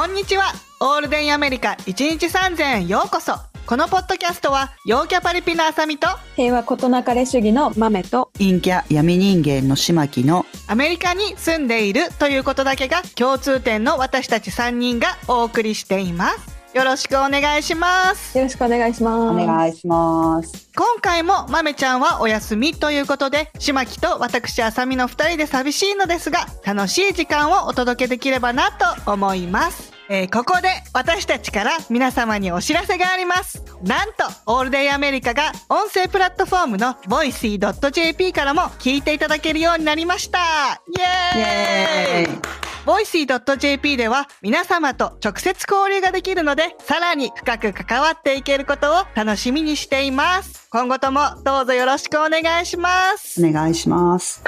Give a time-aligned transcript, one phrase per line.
[0.00, 0.54] こんにちは。
[0.80, 3.34] オールデンアメリカ1日3000円ようこそ。
[3.66, 16.60] このポッドキャストは、陽キャパリピのあさみと、平和ことなかれ主義の豆と陰キャ闇人間のしまきのアメリカに住んでいるということだけが共通点の私たち3人がお送りしています。
[16.72, 18.38] よろしくお願いします。
[18.38, 19.42] よろしくお願いします。
[19.42, 20.70] お願いします。
[20.76, 29.99] 今回も豆ちゃんはお休みということで、しまきと私あさみの2人で寂しいのですが、楽しい時間をお届けできればなと思います。
[30.12, 33.62] えーここで私たちから皆様にお知らせがあります。
[33.84, 40.82] なんと、オールデイアメリカが音声プラットフォームの voicy.jp からも聞いていただけるようになりました。
[40.88, 42.40] イエーイイエーイ
[42.84, 50.66] voicy.jp では皆様と直接交流ができるので、さらに深く関わっていけることを楽しみにしています。
[50.70, 53.46] 今後ともどうぞよろしくお願いします。
[53.46, 54.42] お願いします。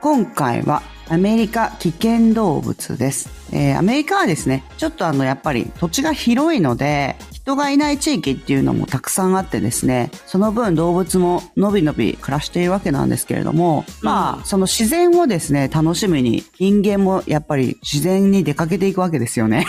[0.00, 3.30] 今回はアメリカ危険動物です。
[3.52, 19.66] えーアメリカはですね、ちょっとあのやっぱり土地が広いので、人がいない地域っていうのもたくさんあってですね、その分動物ものびのび暮らしているわけなんですけれども、まあ、その自然をですね、楽しみに人間もやっぱり自然に出かけていくわけですよね。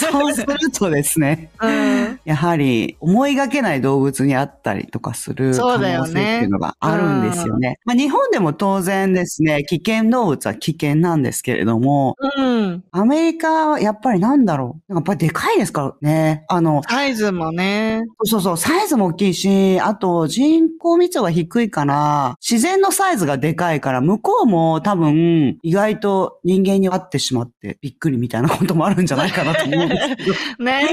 [0.00, 2.20] そうするとですね、うん。
[2.24, 7.78] やはり思いがけない動物に会ったりとかする可能性っていうのがあるんですよね。
[7.84, 12.84] まあ日本でも当然ですね、危険動物は危険なんですけれども、うん。
[12.90, 14.94] アメリカはやっぱりなんだろう。
[14.94, 16.44] やっぱりでかいですからね。
[16.48, 18.02] あの、サイズもね。
[18.24, 29.89] そうそう、サイズも大きいし、あと人口密度が低いから、自然のサイズがでかいから、向こうも多分意外と人間に会ってしまってびっくりみたいなこともあるんじゃないかなと思うん。
[30.58, 30.88] ね。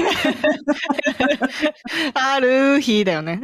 [2.14, 3.40] ある日だよね。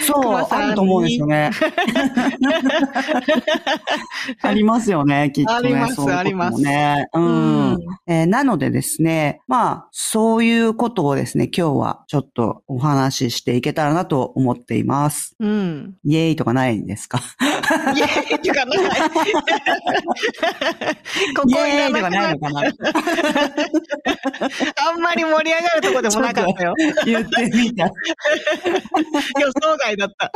[0.00, 1.50] そう、あると思うんですよね。
[4.42, 5.56] ありますよね、きっとね。
[5.58, 7.06] ありますそういうこともありますね。
[7.14, 7.24] うん。
[7.24, 15.34] うんえーなのでですね、まあ、そういうことをですね、今日はちょっとお話ししていけたらなと思っています。
[15.40, 15.94] うん。
[16.04, 17.20] イエーイとかないんですか？
[17.94, 18.78] イエーイってかない。
[21.36, 22.60] ここいらなくなないのかな
[24.88, 26.74] あんまり盛り上がるとこでもなかったよ。
[27.04, 27.84] 言ってみた。
[27.84, 27.90] 予
[29.60, 30.32] 想外だった。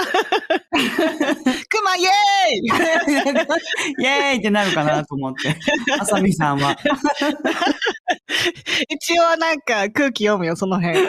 [1.69, 2.11] クマイエー
[2.53, 5.57] イイエーイってなるかなと思って。
[5.99, 6.77] あさみさんは。
[8.89, 11.09] 一応なんか空気読むよ、その辺。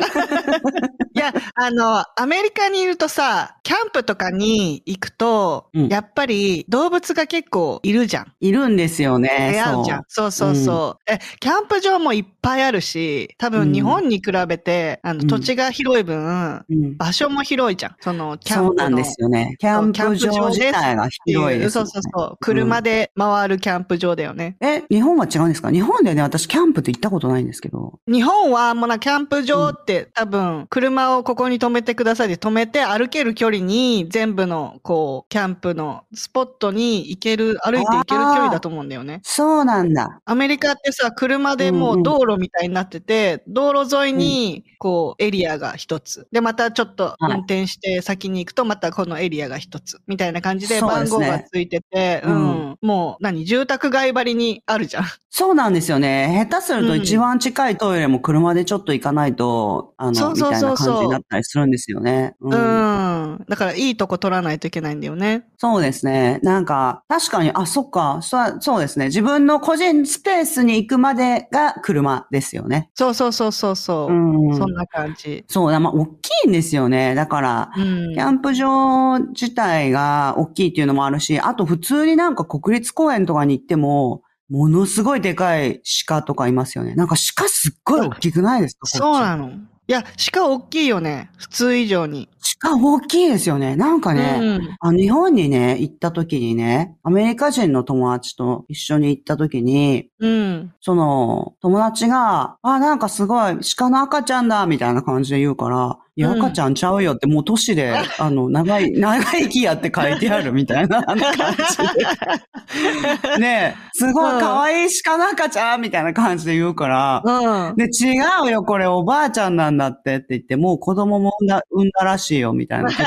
[1.18, 8.34] いや、あの、アメリカにいるとさ、キャンプとかに行くと、うんやっぱり動物が結構いるじゃん。
[8.40, 9.30] いるんですよね。
[9.54, 10.04] 出会うじゃん。
[10.08, 11.12] そうそうそう。
[11.12, 17.96] え、キャンプ場もいっぱいあるし、多うん分日本に比べて、あの、うん土地が広い分、うん場所も広いじゃん。
[18.02, 18.68] その、キャンプの。
[18.68, 19.56] そうなんですよね。
[19.60, 22.38] キャンプ場自体が広いです、そうそうそう。
[22.42, 24.58] 車で回るキャンプ場だよね。
[24.62, 25.72] え、日本は違うんですか？
[25.72, 28.00] 日本でね、私キャンプって行ったことないんですけど。
[28.08, 39.22] 日本はもうな、キャンプ場って、多分、車をここに止めてくださいで止めて歩ける距離に全部の、こう、キャンプのスポットに行ける、歩いて行ける距離だと思うんだよね。
[39.23, 40.22] そうなんだ。
[40.25, 46.28] アメリカってさ、車でもう道路みたいになってて、道路沿いに、こう、エリアが一つ。
[46.31, 50.00] で、またちょっとはい運転して先に行くと、またこのエリアが一つ。
[50.07, 52.78] みたいな感じで番号がついてて、ううんん。
[52.81, 53.45] もう、何？
[53.45, 55.03] 住宅街張りにあるじゃん。
[55.29, 56.47] そうなんですよね。
[56.50, 62.35] 下手するとうん一番近いトイレも車でちょっと行かないと、あの、そうそうそうそうみたいな感じになったりするんですよね。
[62.41, 63.46] ううん。
[63.47, 65.47] だから、いいとこ取らないといけないんだよね。
[65.58, 66.40] そうですね。
[66.44, 69.06] なんか、確かに、あ、そっか、そうそうですね。
[69.06, 72.90] 自分の個人スペースに行くまでが車ですよね。
[72.96, 74.13] そうそうそうそうそう。
[74.13, 74.56] うん。
[74.57, 75.46] そんな感じ。
[75.47, 77.16] そう、まあ、大きいんですよね。
[77.16, 78.13] だから、うん。
[78.13, 86.96] キャンプ場自体が大きいっていうのもあるし、あと普通になんか国立公園とかに行っても、ものすごいでかい鹿とかいますよね。
[86.96, 88.88] なんか鹿すっごい大きくないですか？
[88.88, 89.57] そうなのの。
[89.90, 90.03] いや、
[90.34, 91.30] 鹿大きいよね。
[91.38, 92.28] 普通以上に。
[92.59, 93.78] 鹿大きいですよね。
[93.78, 94.78] なんかね、うん。
[94.81, 100.74] あ日本にね、行った時にね、アメリカ人の友達と一緒に行った時に、うん。
[100.81, 106.40] その、友達が、あ、なんかすごい、鹿の赤ちゃんだ、みたいな感じで言うから、いや、うん。
[106.42, 111.30] 赤ちゃんちゃうよって、もう都市で、 あの、長い、長生きやって書いてあるみたいな感じで。
[113.40, 117.75] ねえ、すごい可愛い鹿の赤ちゃんみたいな感じで言うから、うん。
[117.75, 118.16] で、違
[118.48, 123.06] うよ、これおばあちゃんなんだってって言って、もう子供も産んだ産んだらしいよ、みたいなことを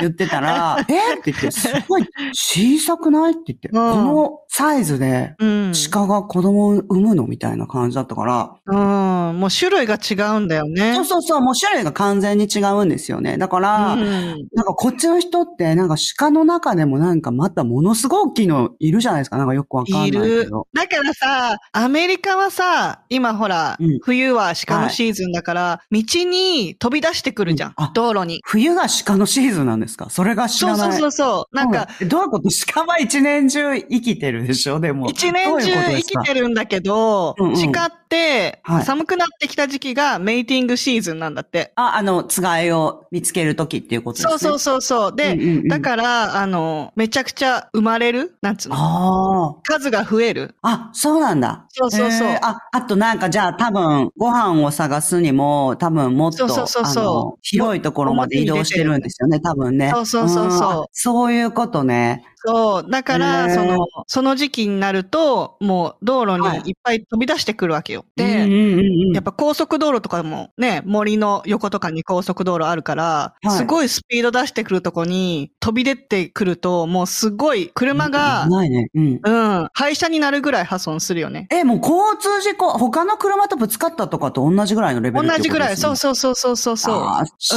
[0.00, 1.14] 言ってたら、 え？
[1.14, 3.32] って言って、すごい小さくない？
[3.32, 3.74] って言って、うん。
[3.74, 5.72] このサイズでうん。
[5.90, 9.40] 鹿が子供を産むのみたいな感じだったから、うん。
[9.40, 10.94] もう種類が違うんだよね。
[10.94, 13.38] そうそうそう、もう種類が完全に違うんですよね。
[13.38, 14.02] だから、うん。
[14.52, 19.38] なんかこっちの人って、なんか鹿の中でもなんかまたものすごい大きいのいるじゃないですか。
[19.38, 20.66] なんかよくわかんないけいるど。。
[20.74, 27.70] だからさ、アメリカはさ、今ほら、うん冬は鹿のシーズンだから、道に飛び出してくるじゃん。
[27.70, 28.42] うんあ道路に。
[28.44, 30.10] 冬が鹿のシーズンなんですか？
[30.10, 30.78] それが知らない。
[30.78, 31.56] そうそうそうそう。
[31.56, 32.50] なんか、うん、どういうこと？
[32.74, 35.08] 鹿は一年中生きてるでしょでも。
[35.08, 36.42] 一年中生きてる。
[36.42, 38.01] るんだけど、うんうん鹿って
[38.62, 41.72] はい寒くなってきた時期がメイティングシーズンなんだって。
[41.76, 44.30] あ、あの、つがいを見つけるときっていうことですね。
[44.30, 45.16] そうそうそうそう。
[45.16, 48.36] で、うんうんうんだから、あの、めちゃくちゃ生まれる？
[48.42, 48.76] なんつうの？
[48.76, 50.54] あ数が増える？
[50.62, 50.90] あ。
[50.90, 51.66] あ、そうなんだ。
[51.70, 59.90] そうそうそうあ、あとなんかじゃあ多分、ご飯を探すにも、多分もっと、そうそうそう広いところまで移動してるんですよね、多分ね。
[59.94, 62.24] そうそうそうそうそういうことね。
[62.44, 62.90] そう。
[62.90, 68.01] だから、その、その時期になると、もう道路はいにいっぱい飛び出してくるわけよ。
[68.16, 78.88] で、うんうんうんうんやっぱ高速道路とかもね、森の横とかに高速道路あるから、はいすごいスピード出してくるとこに飛び出てくると、もうすごい車が、ないね。
[78.94, 79.20] うん。
[79.22, 81.46] うん、廃車になるぐらい破損するよね。
[81.50, 85.76] え、もう交通事故、他の車とぶつかったとかと同じぐらいのレベル同じぐらい。
[85.76, 87.04] そううそうそうそうそうそう。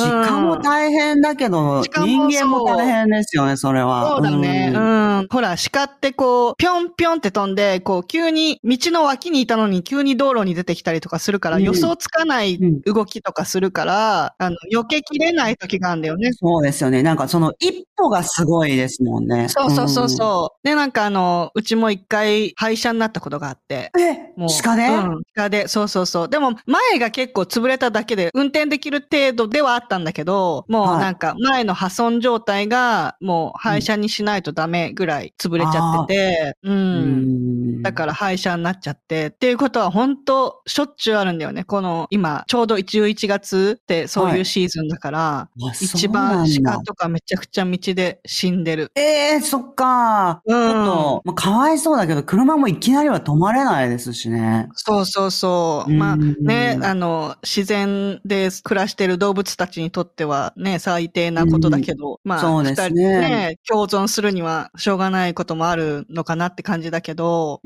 [0.02, 4.16] 鹿も大変だけど、鹿も人間も大変ですよね、それは。
[4.16, 4.72] そうだね。
[4.76, 5.28] ううんん。
[5.30, 16.32] ほら、鹿ってこう、ぴょんぴょんって飛んで、こう、急に、道の脇にいたのに急に道路に出てきたりとかするから、うん予想つかないうん動きとかするから、あの、避けきれない時があるんだよね。
[16.34, 17.04] そうですよね。
[17.04, 19.48] なんかその一歩がすごいですもんね。
[19.50, 20.68] そうそうそうそう。
[20.68, 23.92] で、なんかあの、うちも一回廃車になったことがあって。
[23.94, 24.02] うん。
[24.02, 26.30] え、もう鹿で、うん、鹿で、そうそうそう。
[26.30, 36.72] でも、前が結構潰れただけで、運転できる程度ではあったんだけど、もうはいなんか、前の破損状態が、もう廃車にしないとダメぐらい潰れちゃってて、う。
[36.72, 37.46] うん
[37.80, 41.64] んだから廃車になっちゃって、っていうことは本当しょっちゅうあるんだよね。
[41.64, 45.50] この、今、ちょうど11月ってそういうシーズンだから、あ
[45.80, 48.92] 一番鹿とかめちゃくちゃ道で死んでる。
[48.96, 50.42] ええそっか。
[50.46, 54.70] うんちょっと、まあ、かわいそうだけど、車もいきなりは止まれないですしね。
[54.74, 55.92] そうそうそう。
[55.92, 67.62] まあうんね、あの、自然で暮らしてる動物たちにとってはね、最低なことだけど、まあ、そうですねね、共存するにはしょうがないこともあるのかなって感じだけど、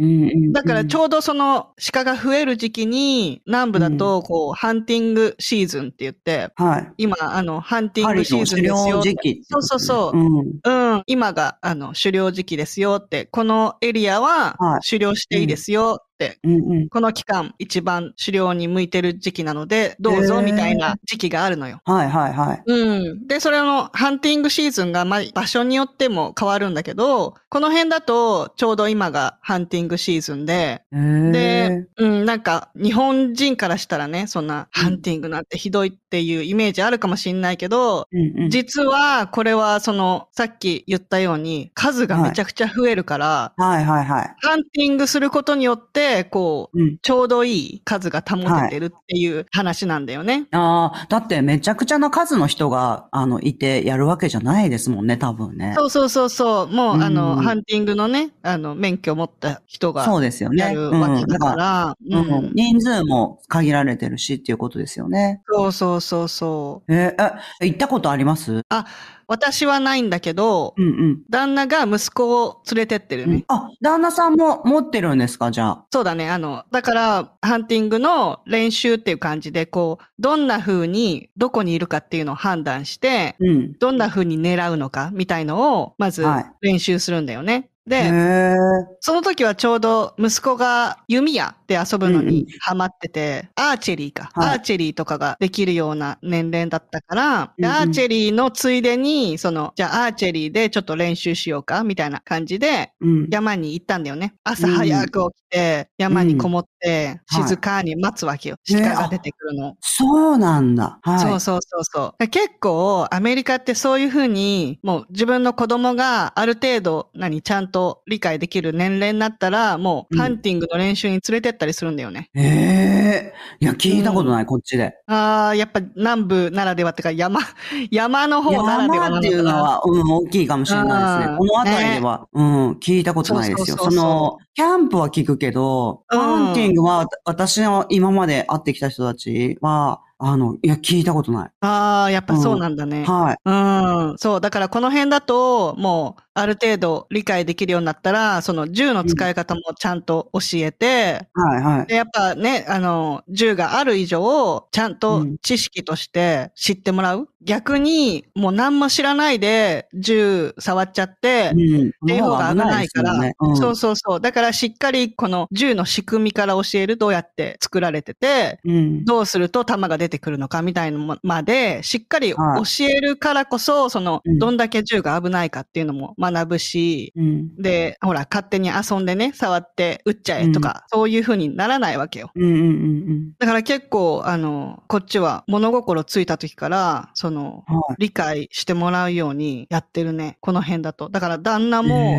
[0.51, 6.93] だからちょうどその鹿が増える時期に、南部だと、こう、ハンティングシーズンって言って、はい。
[6.97, 9.03] 今、あの、ハンティングシーズンですよ
[9.49, 10.08] そうそうそう。
[10.13, 10.59] うん。
[10.63, 16.03] うん、今が、あの、狩猟時期ですよって、このエリアははい狩猟していいですよ
[16.43, 16.89] うんうん。
[16.89, 21.81] この期間一番狩猟に向いてる時期なので、どうぞみたいな時期があるのよ。
[21.85, 22.63] はいはいはい。
[22.65, 23.27] うん。
[23.27, 44.35] で、それのハンティングシーズンが、まあ、場所によっても変わるんだけど、この辺だとちょうど今がハンティングシーズンで、で、うん、なんか、日本人からしたらね、そんな、ハンティングなんてひどいっていうイメージあるかもしんないけど、うんうん実は、これは、その、さっき言ったように、数がめちゃくちゃ増えるから、はいはいはい。
[44.41, 46.97] ハンティングすることによって、こう、うん。
[47.01, 50.47] ちょうどいい数が保ててるっていう話なんだよね。
[50.51, 55.73] ああ、だってめちゃくちゃな数の人が、あの、いてやるわけじゃないですもんね、多分ね。
[55.77, 56.67] そうそうそうそう。
[56.67, 60.57] もう、うんあの、ハンティングのね、あの、免許を持った人がそうですよね。
[60.63, 62.13] やるわけだから、うん。
[62.13, 65.41] うんうん人数も限られてるしっていうことですよね。
[65.47, 66.93] そうそうそうそう。
[66.93, 68.61] えーえ、行ったことあります？
[68.69, 68.85] あ、
[69.29, 71.21] 私はないんだけど、うんうん。
[71.29, 73.45] 旦那が息子を連れてってるね。
[73.47, 75.85] あ、旦那さんも持ってるんですか、じゃあ。
[75.93, 76.31] そうだね。
[76.31, 83.73] あの、だから、ハンティングの練習っていう感じで、こう、どんな風に、どこにいるかっていうのを判断して、うん。
[83.77, 87.53] どんな風に狙うのかみたいのを、まずはい練習するんだよね。
[87.53, 88.55] へで、ー
[89.01, 103.27] その時はちょうど息子が弓矢で遊ぶのうんうんにハマってて、アーチェリーか、はいアーチェリーとかができるような年齢だったから、でうんうんアーチェリーのついでに、その、じゃあアーチェリーでちょっと練習しようかみたいな感じで、うん。
[103.31, 104.35] 山に行ったんだよね。
[104.43, 108.57] 朝早く起きて、山にこもって、うん静かに待つわけよ。
[108.71, 109.75] はい鹿が出てくるの。
[109.81, 110.99] そうなんだ。
[111.01, 111.19] はい。
[111.19, 112.27] そうそうそうそう。
[112.27, 122.29] 結構、アメリカってそういうふうに、もう自分の子供がある程度、何、ちゃんと理解できる年齢になったら、もう、うんハンティングの練習に連れてったりするんだよね。
[122.35, 124.95] ええいや、聞いたことない、こっちで。
[125.07, 127.39] ああ、やっぱ南部ならではってか、山、
[127.91, 129.19] 山の方ならではなのかな。
[129.19, 131.25] 山っていうのは、うん、大きいかもしれないですね。
[131.31, 133.77] うんこの辺りでは、うん、聞いたことないですよ。
[133.77, 141.51] その、キャンプは聞くけど、うんハンティングは、私の今まで会ってきた人たちは、あの、いや、聞いたことない。
[141.61, 143.05] ああ、やっぱそうなんだね。
[143.05, 143.37] はい。
[143.45, 144.17] うん。
[144.17, 144.41] そう。
[144.41, 151.87] だからこの辺だと、もう、ある程度理解できるようになったら、その銃の使い方もちゃんと教えて、はい、はい。
[151.87, 157.29] でやっぱね、あの、銃がある以上、ちゃんと知識として知ってもらう。
[157.41, 161.87] 逆に、もう何も知らないで銃触っちゃって、うん。
[161.89, 164.21] っていう方が危ないから、ね、うん、そうそうそう。
[164.21, 169.05] だからしっかりこの銃の仕組みから教えるどうやって作られてて、うん。
[169.05, 177.55] どうすると弾が出てくるのかみたいなのまで、しっかり教はいえるからこそ、その、うんどんだけ銃が危ないかっていうのも学ぶし、うん。
[177.57, 182.31] で、ほら、勝手に遊んでね、触って撃っちゃえとか、そういう風にならないわけよ。
[182.35, 187.65] うんうんうんだから結構、あの、こっちは物心ついた時から、その。
[187.97, 190.37] 理解してもらうようにやってるね。
[190.41, 191.09] この辺だと。
[191.09, 192.17] だから旦那も、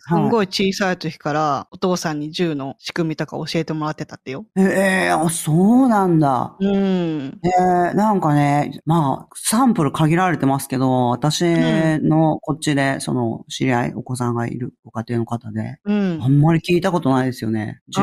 [0.00, 4.44] すんごい小さい時からお父さんに銃の仕組みとか教えてもらってたってよ。
[4.54, 6.54] はい、えー、あ、そうなんだ。
[6.60, 7.31] うん。。
[7.42, 11.44] えー、なんかね、まあ、サンプル限られてますけど、私
[12.00, 17.80] のこっちで、その、知り合い、お子さんがいるご家庭の方で、うん、あんまり聞いたことないですよね。
[17.96, 18.02] 10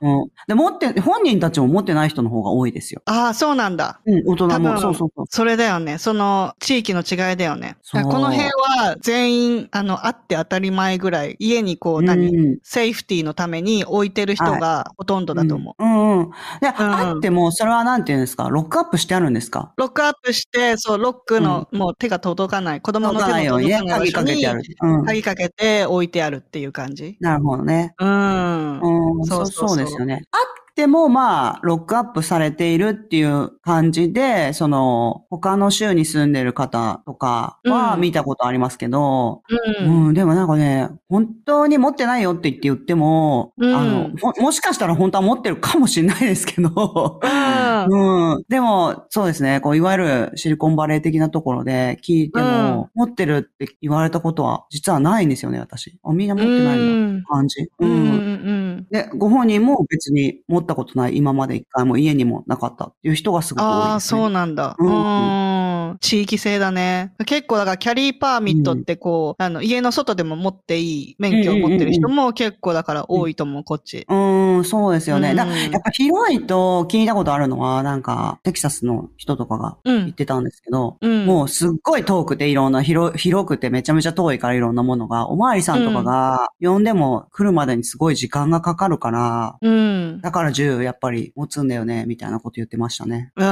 [0.00, 0.28] うん。
[0.46, 3.02] で、持って、本人たちも持ってない人の方が多いですよ。
[3.06, 4.00] ああ、そうなんだ。
[4.06, 4.78] うん、大人も。
[4.78, 5.26] そうそうそう。
[5.28, 5.98] それだよね。
[5.98, 7.76] その、地域の違いだよね。
[7.92, 15.82] この辺は全員、あの、あって当たり前ぐらい、家にこう、何、セーフティーのために置いてる人がほとんどだと思う。
[15.82, 16.30] はい、うん、うん、うん。
[16.60, 18.48] で、あっても、それはなんていうんですか？
[18.48, 19.72] ロックアップしてあるんですか？
[19.76, 22.80] ロックアップして、そう、ロックの、もう手が届かない。
[22.80, 24.62] 子供の手が届かないように、鍵かけてある。
[24.82, 27.16] うん、鍵かけて置いてあるっていう感じ。
[27.20, 27.94] なるほどね。
[27.98, 28.80] うん。
[29.18, 30.22] うん、そうそうそうですよね。
[30.30, 39.42] あっても、まあ、ロックアップされているっていう感じで、その、他の州に住んでる方とかはうん見たことありますけど、
[39.80, 39.84] う。
[39.84, 47.20] うんん、でもなんかね、本当に持ってないよって言って言っても、うんあの、ももしかしたら本当は持ってるかもしれないですけど、
[47.88, 48.32] うん。
[48.34, 48.44] うん。
[48.48, 49.60] でも、そうですね。
[49.60, 55.98] こう、いわゆるシリコンバレー的なところで聞いても、持ってるって言われたことは実はないんですよね、私。
[56.02, 57.24] あ、みんな持ってないんだ。
[57.28, 57.66] 感じ。
[57.78, 57.90] うん。
[57.90, 57.92] う。
[57.92, 58.86] うんん。
[58.90, 64.20] で、ご本人も別に持ったことない、今まで一回も家にもなかったっていう人がすごく多いです、ね。
[64.20, 64.76] ああ、そうなんだ。
[64.78, 64.92] ううん
[65.94, 65.98] ん。
[65.98, 67.12] 地域性だね。
[67.26, 74.06] 結構だからキャリーパーミットってこう、あの、家の外でも持っていい免許を持ってる人も結構だから多いと思う、こっち。
[74.08, 74.14] う
[74.60, 75.30] ん、そうですよね。
[75.30, 79.96] うんだやっぱ広いと聞いたことあるのは、なんか、テキサスの人とかがうん。
[80.04, 81.26] 言ってたんですけど、うん。
[81.26, 90.20] もうすっごい遠くていろんな広、広くてめちゃめちゃ遠いからいろんなものが、おまわりさんとかが呼んでも来るまでにすごい時間がかかるから、うん。
[90.20, 93.32] だから銃やっぱり持つんだよね、みたいなこと言ってましたね。
[93.36, 93.44] うん、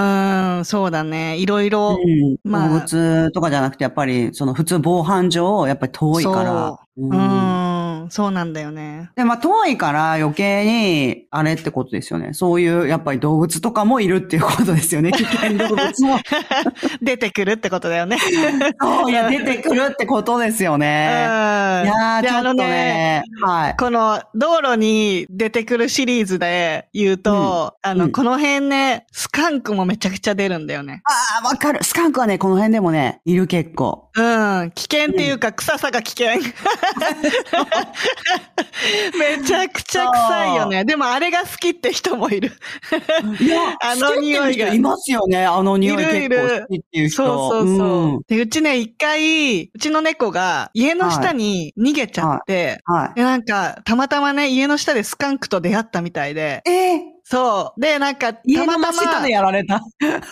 [0.65, 1.39] そうだね。
[1.39, 1.99] いろいろ。
[2.03, 2.37] うん。
[2.45, 6.79] まあ動物とかじゃなくて、やっぱり、その普通防犯上、やっぱり遠いから。
[6.97, 9.11] ううんん、そうなんだよね。
[9.17, 12.33] で、まあ遠いから余計に、あれってことですよね。
[12.33, 15.13] そういう、やっぱり動物とかもいるっていうことですよね。
[15.17, 16.19] 危険動物も。
[17.03, 18.19] 出てくるってことだよね。
[18.81, 20.83] そう、いや、出てくるってことですようん。
[20.83, 20.87] いね。
[21.85, 23.77] いやちょっとね、はい。
[23.77, 31.03] この道路に出てくるシリーズで言うと、あの、うんこの辺ね、スカンクもめちゃくちゃ出るんだよね。
[31.05, 31.83] ああ、わかる。
[31.83, 34.11] スカンクはね、この辺でもね、いる結構。
[34.15, 34.21] う
[34.65, 34.73] ん。
[34.75, 36.29] 危険っていうか、臭さが危険。
[39.19, 40.85] めちゃくちゃ臭いよね。
[40.85, 42.53] でもあれが好きって人もいる。
[43.41, 45.45] いや、 あの匂いがいますよね。
[45.45, 47.17] あの匂いいるいる結構好きっていう人。
[47.17, 48.07] そうそうそう。
[48.19, 53.15] んで、うちね、一回、うちの猫が家の下に逃げちゃって、はい。
[53.15, 57.81] で、なんか、たまたまね、家の下でスカンクと出会ったみたいで、えー、そう。
[57.81, 59.81] で、なんか、た家またまの真やられた。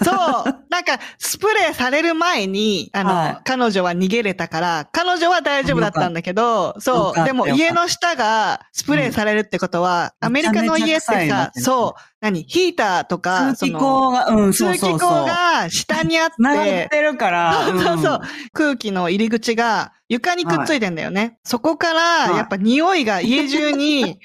[0.03, 0.11] そ
[0.51, 0.65] う。
[0.69, 7.25] なんか、スプレーされる前に、あの、はい彼女は逃げれたから、彼女は大丈夫だったんだけど、よそう。
[7.25, 12.43] でも家の下がスプレーされるってことは、うんアメリカの家ってさそう、何？
[12.45, 15.27] ヒーターとか、通気口が、うん、そうそうそう。
[15.27, 17.67] が下にあっ、繋がっててるから。
[17.67, 18.21] そうそうそう。
[18.53, 21.39] 空気の入り口が床にくっついてんだよね。
[21.45, 24.19] そこから、いやっぱ匂いが家中に、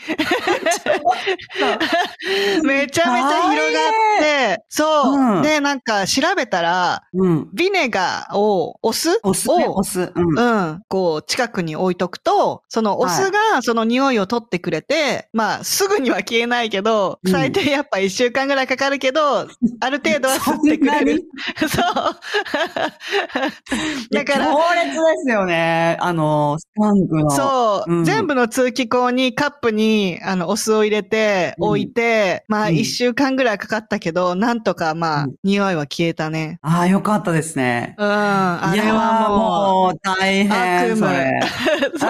[2.63, 7.49] めちゃめちゃ広がって、そう、うんで、なんか調べたら、うん。
[7.53, 10.11] ビネガーを、お酢お酢ね、をお酢。
[10.15, 10.39] うん。
[10.39, 19.21] うん、こう、近くに置いとくと、そのお酢がその匂いを取ってくれて、まあ、すぐには消えないけど、うん最低やっぱ一週間ぐらいかかるけど、
[19.79, 21.23] ある程度は吸ってくれる。
[21.59, 21.71] そう。
[24.11, 25.97] だから、強烈ですよね。
[25.99, 27.29] あの、スカンクの。
[27.31, 36.59] そう、うん全部の通気口にカップにあのお酢を入れてうん置いて、まあうん一週間ぐらいかかったけど、なんとかまあ、うん匂いは消えたね。
[36.61, 37.95] ああ、よかったですね。
[37.97, 39.37] うん、あれはも
[39.85, 40.51] もう大変。
[40.51, 41.39] 悪夢それ
[41.95, 42.09] う、 そう。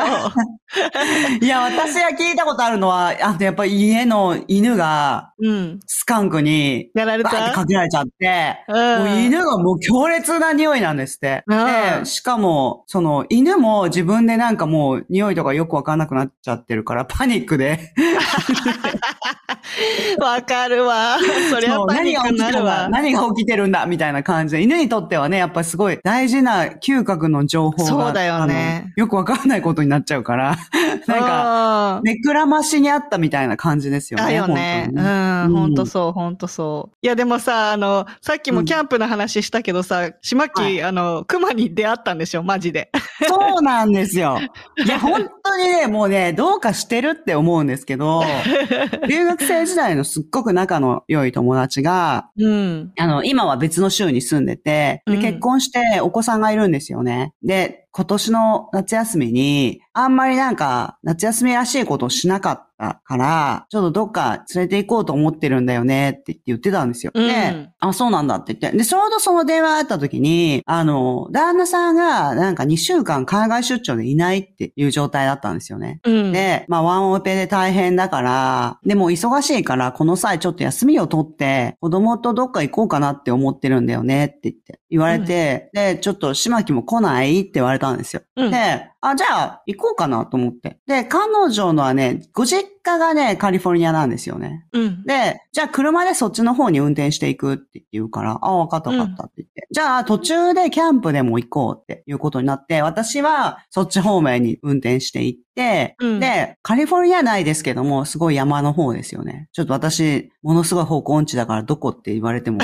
[1.41, 5.79] いや、私が聞いたことあるのは、あとやっぱり家の犬がうん。
[5.85, 11.43] スカンクにやられバーってたかけられちゃって、うんもう犬がもう強烈な匂いなんですって。
[11.47, 17.93] うんで、しかも、その犬も自分でなんかもう匂いとかよくわかんなくなっちゃってるから、パニックで。
[20.19, 21.17] わかるわ。
[21.49, 22.89] そりゃそうパニックになる何が起きてるんだわ。
[22.89, 24.63] 何が起きてるんだみたいな感じで。
[24.63, 27.89] 犬にとってはね、やっぱりすごい大事な嗅覚の情報が。
[27.89, 30.57] そうだよねよくわかんないことになっちゃうから。
[31.07, 34.23] なんか、か目くらましにあったみたいな感じですよね。
[34.25, 34.89] だよね。
[34.93, 36.97] う本当にん、うんほんとそう、ほんとそう。
[37.01, 42.89] いや、でもさ、あの、さっきもキャンプの話したけどさ、島木、はいあの、熊に出会ったんでしょマジで。
[43.27, 44.39] そうなんですよ。
[44.85, 48.23] いや、本当にね、もうね、どうかしてるって思うんですけど、
[49.07, 52.91] 留学生時代のすっごく仲の良い友達が、うん。
[52.97, 57.33] あの、今は別の州に住んでて、でうん結婚してお子さんがいるんですよね。
[57.43, 67.11] で、今年の夏休みに、あんまりなんか、夏休みらしいことをしなかったから、ちょっとどっか連れて行こうと思ってるんだよねって言ってたんですよ。
[67.13, 68.77] うんで、あ、そうなんだって言って。
[68.77, 75.99] で、ちょうどその電話があった時に、あの、旦那さんがなんか2週間海外出張でいないっていう状態だったんですよね。
[76.03, 76.31] うん。
[76.31, 88.21] で、まあ、ワンオペで大変だから、でも忙しいから、この際ちょっと休みを取って、子供とどっか行こうかなって思ってるんだよねって言って、言われて、で、ちょっと島木も来ないって言われたんですよ。
[88.35, 90.79] うんで、あ、じゃあ行こうかなと思って。
[90.87, 94.65] で、彼女のはね、ご実家がね、カリフォルニアなんですよね。
[94.71, 95.03] うん。
[95.03, 99.67] で、じゃあ車でそっちの方に運転していくって言うから、あ、わかったわかったって言って。
[99.71, 109.49] じゃあ途中でキャンプでも行こうっていうことになって、私はそっち方面に運転して行って、うんで、カリフォルニア内ですけども、すごい山の方ですよね。
[109.51, 112.59] ちょっと私、ものすごい方向音痴だからどこって言われても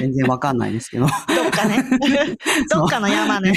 [0.00, 1.06] 全然わかんないですけど。
[1.06, 1.84] どっかね。
[2.70, 3.52] どっかの山ね。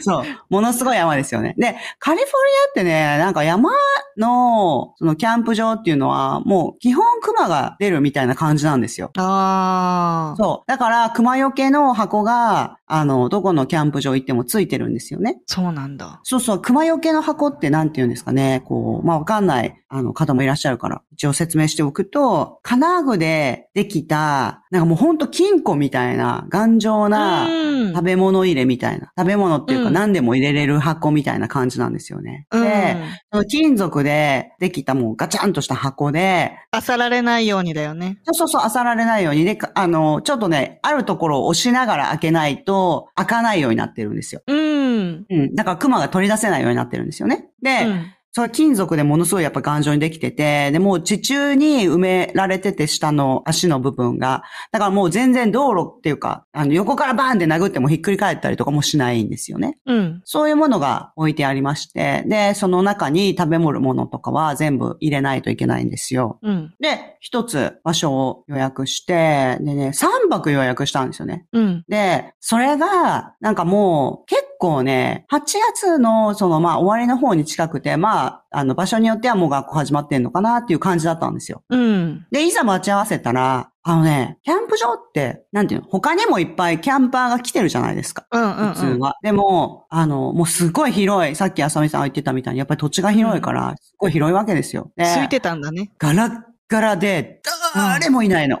[0.00, 0.24] そう。
[0.48, 1.54] ものすごい山ですよね。
[1.58, 2.32] で、カリフォルニ
[2.68, 3.70] アってね、なんか山
[4.16, 9.10] の、そのキャンプ場っていうのは、もう基本熊が出るみたいな感じなんですよ。
[9.16, 10.36] ああ。
[10.36, 10.70] そう。
[10.70, 15.40] だから、熊よけの箱が、あの、どこのキャンプ場行ってもついてるんですよね。
[15.46, 16.20] そうなんだ。
[16.22, 18.62] そうそう、熊よけの箱ってなんて言うんですかね。
[18.66, 29.10] こう、まあ、わかんない、あの、方もいらっしゃるから、一応説明しておくと、金具でできた、なんかもうほんと金庫みたいな、頑丈な、うん食べ物入れみたいな。
[29.16, 32.46] 食べ物っていうかうん何でも入れれる箱みたいな感じなんですよね。
[32.52, 32.96] うんで、
[33.32, 36.52] その金属でできたもうガチャンとした箱で、
[36.88, 38.18] 漁られないようにだよね。
[38.24, 39.44] そうそうそう、漁られないように。
[39.44, 44.42] で、かあの、ちょっとね、あるところを押しながら開けないと、開かないようになってるんですよ。
[44.46, 45.26] うん。
[45.28, 45.54] うん。
[45.54, 47.48] だから熊が取り出せないようになってるんですよね。
[47.62, 54.44] で、うんそれ金属でものすごいやっぱ頑丈にできてて、で、もう地中に埋められてて下の足の部分が。
[54.70, 59.78] だからもう全然道路っていうか、あの横からバーンって殴ってもひっくり返ったりとかもしないんですよね。
[59.84, 60.22] うん。
[60.24, 66.38] そういうものが置いてありまして、で、その中に食べ物とかは全部入れないといけないんですよ。
[66.42, 66.74] うん。
[66.78, 71.46] で、一つ場所を予約して、でね、3泊予約したんですよね。
[71.52, 71.84] うん。
[71.88, 75.40] で、それが、なんかもう、結構ね、8
[75.74, 81.64] 月の、その、まあ、終わりの方に近くて、まあ、あの、場所によってはもう学校始まってんのかなっていう感じだったんですよ。
[81.70, 82.26] うん。
[82.30, 88.26] で、いざ待ち合わせたら、あのね、キャンプ場って、なんていうの、他にもいっぱいキャンパーが来てるじゃないですか。
[88.30, 88.74] うんうんうん。
[88.74, 89.16] 普通は。
[89.22, 94.92] でも、あの、もうすごい広い、さっきあさみさんが言ってたみたいに、やっぱり土地が広いから、すごい広いわけですよ。
[94.96, 95.90] で空いてたんだね。
[95.98, 97.40] ガラッガラで、
[97.74, 98.60] 誰もいないの。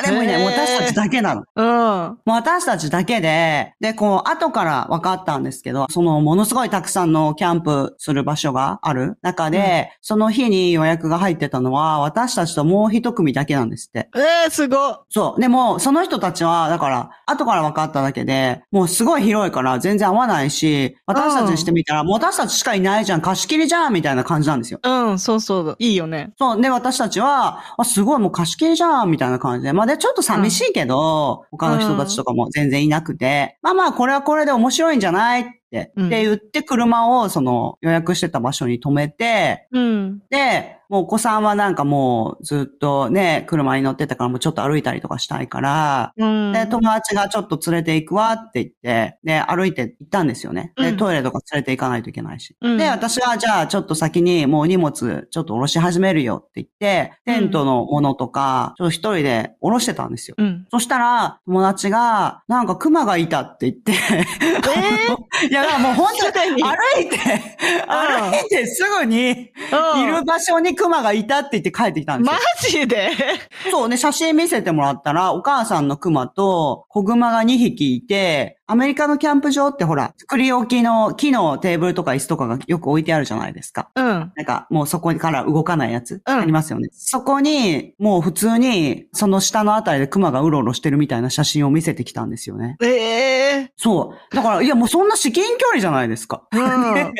[0.00, 0.44] 誰もいない。
[0.44, 1.42] 私たちだけなの。
[1.56, 1.66] うん。
[1.66, 14.08] もう私たちだけで、で、こう、後から分かったんですけど、その、ものすごいたくさんのキャンプする場所がある中で、その日に予約が入ってたのは、私たちともう一組だけなんですって。
[14.14, 15.04] えー、すごっ。
[15.08, 15.40] そう。
[15.40, 24.78] でも、その人たちは、だから、後から分かっただけで、もうすごい広いから全然合わないし、私たちにしてみたら、もう私たちしかいないじゃん、貸し切りじゃん、みたいな感じなんですよ。
[24.82, 25.76] うん、そうそう。
[25.80, 26.32] いいよね。
[26.38, 26.60] そう。
[26.60, 29.72] で、私たちは、あ、すごいもう貸し切りじゃん、みたいな感じで。
[29.72, 40.22] まあ、で、ちょっと寂しいけど、他の人たちとかも全然いなくて、まあまあ、これはこれで面白いんじゃないって、うんって言って車をその予約してた場所に止めて、うん。
[40.30, 46.52] で、もうお子さんはなんかもうずっとね、車に乗ってたからもうちょっと歩いたりとかしたいから、うん。
[46.52, 50.72] で、友達がちょっと連れて行くわって言って、で、歩いて行ったんですよね。
[50.76, 52.56] で、うんトイレとか連れて行かないといけないし。
[52.60, 60.34] うんで、私はじゃあちょっと先にもう荷物ちょっと下ろし始めるよって言って、テントのものとか、ちょっと一人で下ろしてたんですよ。
[60.38, 60.66] うん。
[60.70, 63.92] そしたら、友達が、なんか熊がいたって言って、
[65.42, 67.16] え いや、もう本当にに歩いて、
[67.86, 72.40] 歩いてすぐに、いー、る場所に熊がいたって言って帰ってきたんですマよ。
[72.70, 73.10] ジで？
[73.70, 83.88] そうね、写真見せてもらったら、お母さんの熊と子熊が2匹いて、アメリカのキャンプ場ってほら、作り置きの木のテーブルとか椅子とかがよく置いてあるじゃないですか。
[83.96, 84.04] うん。
[84.04, 86.90] なんか、もうそこから動かないやつ、うんありますよね。
[86.92, 92.76] そこに、もう普通に、その下のあたりで熊がうろうろしてるみたいな写真を見せてきたんですよね。
[92.82, 92.86] え
[93.60, 94.36] えそう。
[94.36, 96.42] だから、いやもうそんな至近距離じゃないですか。
[96.52, 97.14] うん えー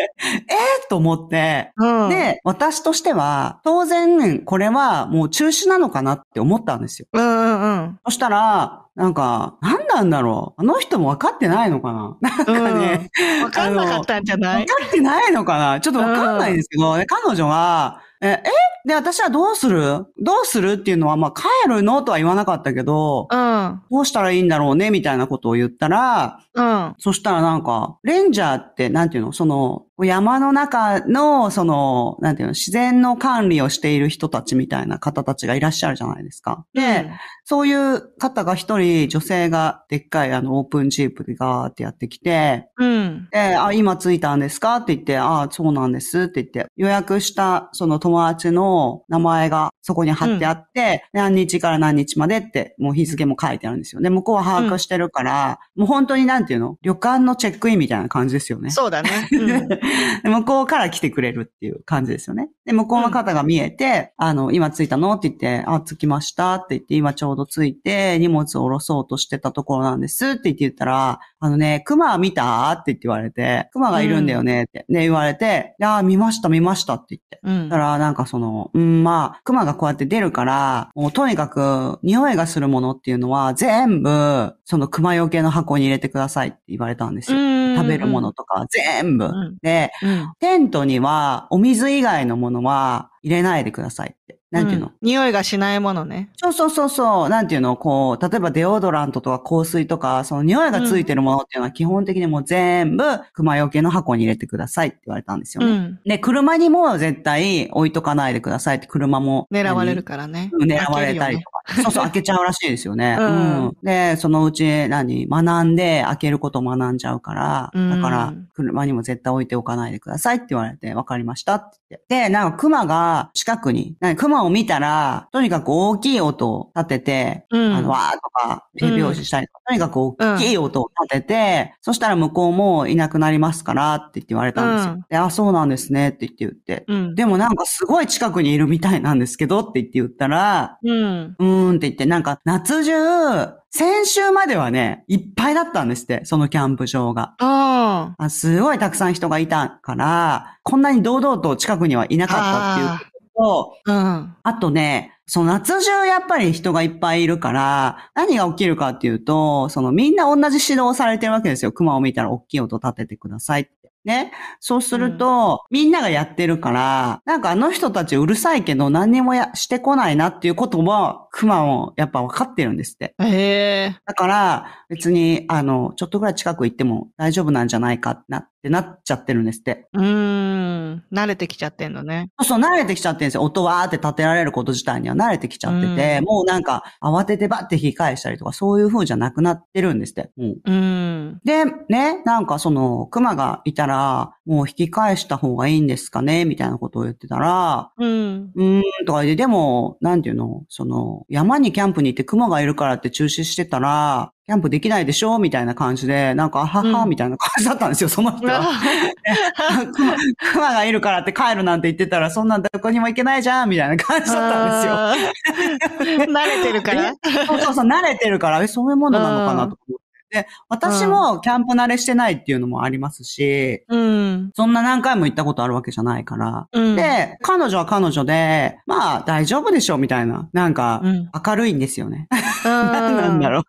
[0.90, 2.08] と思って、うん。
[2.10, 7.08] で、私としては、当然、これはもう中止なのかなって思ったんですよ。
[7.12, 7.98] うんうんうん。
[8.04, 10.60] そしたら、なんか、なんなんだろう？
[10.60, 12.16] あの人も分かってないのかな？
[12.20, 13.08] なんかね、
[13.44, 14.66] わかんなかったんじゃない？
[14.66, 15.80] 分かってないのかな？
[15.80, 18.50] ちょっと分かんないんですけど、で彼女は、え、え？
[18.86, 20.06] で、私はどうする？
[20.18, 23.82] どうするっていうのは、まあ、帰るのとは言わなかったけど、うん。
[23.90, 24.90] どうしたらいいんだろうね？
[24.90, 26.94] みたいなことを言ったら、うん。
[26.98, 36.64] そしたらなんか、レンジャーって、なんていうのその、山の中の、その、なんていうの自然の管理をしている人たちみたいな方たちがいらっしゃるじゃないですか。
[36.72, 37.10] で、
[37.44, 43.28] そういう方が一人、女性がでっかいあの、オープンジープでガーってやってきて、うん。
[43.32, 44.76] で、あ、今着いたんですか？
[44.76, 48.67] って言って、あ、そうなんですって言って、予約したその友達の
[49.08, 54.10] 名前がそこに貼ってあって、何日から何日までって、もう日付も書いてあるんですよね。
[54.10, 56.76] 向こうは把握してるから、もう本当になんていうの？
[56.82, 58.70] 旅館のチェックインみたいな感じですよね。
[58.70, 59.10] そうだね。
[59.32, 59.68] うん。
[59.68, 59.78] で
[60.24, 62.50] 向こうから来てくれるっていう感じですよね。
[62.64, 77.40] で、向こうの方が見えて、あの、今着いたのって言って、あ、着きましたって言って、今ちょうど着いて、荷物を下ろそうとしてたところなんですって言って言ったら、あのね、熊見たって言って言われて、熊がいるんだよねって、ね、言われて、あ、見ました見ましたって言って。
[77.42, 77.78] うんだか。
[77.78, 78.38] ら、なんかそ
[78.74, 87.38] うん、まあ、熊がこうやって出るから、もうとにかく、匂いがするものっていうのは、全部、その熊よけの箱に入れてくださいって言われたんですよ。
[87.78, 89.26] 食べるものとか、全部。
[89.26, 90.32] うんで、うん。
[90.38, 94.38] テントには、お水以外のものは入れないでくださいって。
[94.50, 96.30] なんていうの、ん匂いがしないものね。
[96.38, 97.28] そうそうそうそう。
[97.28, 97.76] なんていうの？
[97.76, 105.70] こう、例えばデオドラントとか香水とか、その匂いがついてるものっていうのは基本的にもう全部熊よけの箱に入れてくださいって言われたんですよね。
[105.70, 106.00] うん。
[106.02, 109.48] で、車にも絶対置いとかないでくださいって、車も。
[109.52, 110.50] 狙われるからね。
[110.54, 111.82] 何狙われたりとか。
[111.82, 113.18] そうそう、開けちゃうらしいですよね。
[113.20, 113.30] ううん
[113.66, 113.76] ん。
[113.82, 115.28] で、そのうち何？
[115.28, 122.06] 学んで開けることを学んじゃうから、うんだから、車にも絶対置いておかないでくださいって言われて、わかりましたって言って。
[122.08, 127.74] で、なんか熊が近くに、何熊を見たら、とにかく大きい音を立てて、うん。
[127.74, 134.92] あの、わーとか、手拍子したりとか、とにかく大きい音を立てて、そしたら向こうもいなくなりますからって言って言われたんですよ。
[134.94, 136.84] うんで、あ、そうなんですねって言って言って。
[136.88, 137.14] うん。
[137.14, 141.36] でもなんかすごい近くにいるみたいなんですけどって言って言ったら、うん。
[141.38, 147.34] うーんって言って、なんか夏中、先週まではね、いっぱいだったんですって、そのキャンプ場が。
[147.38, 153.92] ああすごいたくさん人がいたから、こんなに堂々と近くにはいなかったっていうこと。
[153.92, 154.36] うん。
[154.42, 161.72] あとね、その夏中やっぱり人がいっぱいいるから、何が起きるかっていうと、そのみんな同じ指導をされてるわけですよ。
[161.72, 163.78] 熊を見たら大きい音立ててくださいって。
[164.04, 164.32] ね。
[164.58, 173.14] そうすると、みんながやってるから、なんかあの人たちうるさいけど何にもやしてこないなっていうことも、熊もやっぱ分かってるんですって。
[173.20, 173.96] へえ。
[174.04, 179.88] だから、別に、あの、ちょっとぐらい近く行っても大丈夫なんじゃないかなってなっちゃってるんですって。
[179.92, 181.04] うーん。
[181.12, 182.30] 慣れてきちゃってんのね。
[182.40, 183.42] そうそう、慣れてきちゃってるんですよ。
[183.44, 190.32] 音わーって立てられること自体には慣れてきちゃってて、うんもうなんか、慌ててバッて引き返したりとか、そういう風じゃなくなってるんですって。
[190.36, 191.40] もううん。
[191.44, 198.50] で、ね、なんかその、熊がいたら、もう引き返した方がいいんですかねみたいなことを言ってたら、うん。
[198.56, 205.38] うーん、とか言って、でも、なんていうのその、山にキャンプに行って熊がいるからって中止してたら、キャンプできないでしょ？
[205.38, 208.62] みたいな感じで、なんか、あはは、うんみたいな感じだったんですよ、その人は。
[209.92, 210.16] 熊
[210.52, 216.24] 熊がいるからって帰るなんて言ってたら、そんなんどこにも行けないじゃんみたいな感じだったんですよ。
[216.24, 216.24] よ。
[216.32, 217.12] 慣れてるから。
[217.46, 220.07] そうそうそう、慣れてるから、え、そういうものなのかなと思って。
[220.30, 224.50] で、私もキャンプ慣れしてないっていうのもありますし、うん。
[224.54, 226.68] そんな何回も行ったことあるわけじゃないから。
[226.72, 226.96] うん。
[226.96, 230.48] で、彼女は彼女で、まあ大丈夫でしょみたいな。
[230.52, 232.28] なんかうん、明るいんですよね。
[232.64, 233.64] うん、何 なんだろう。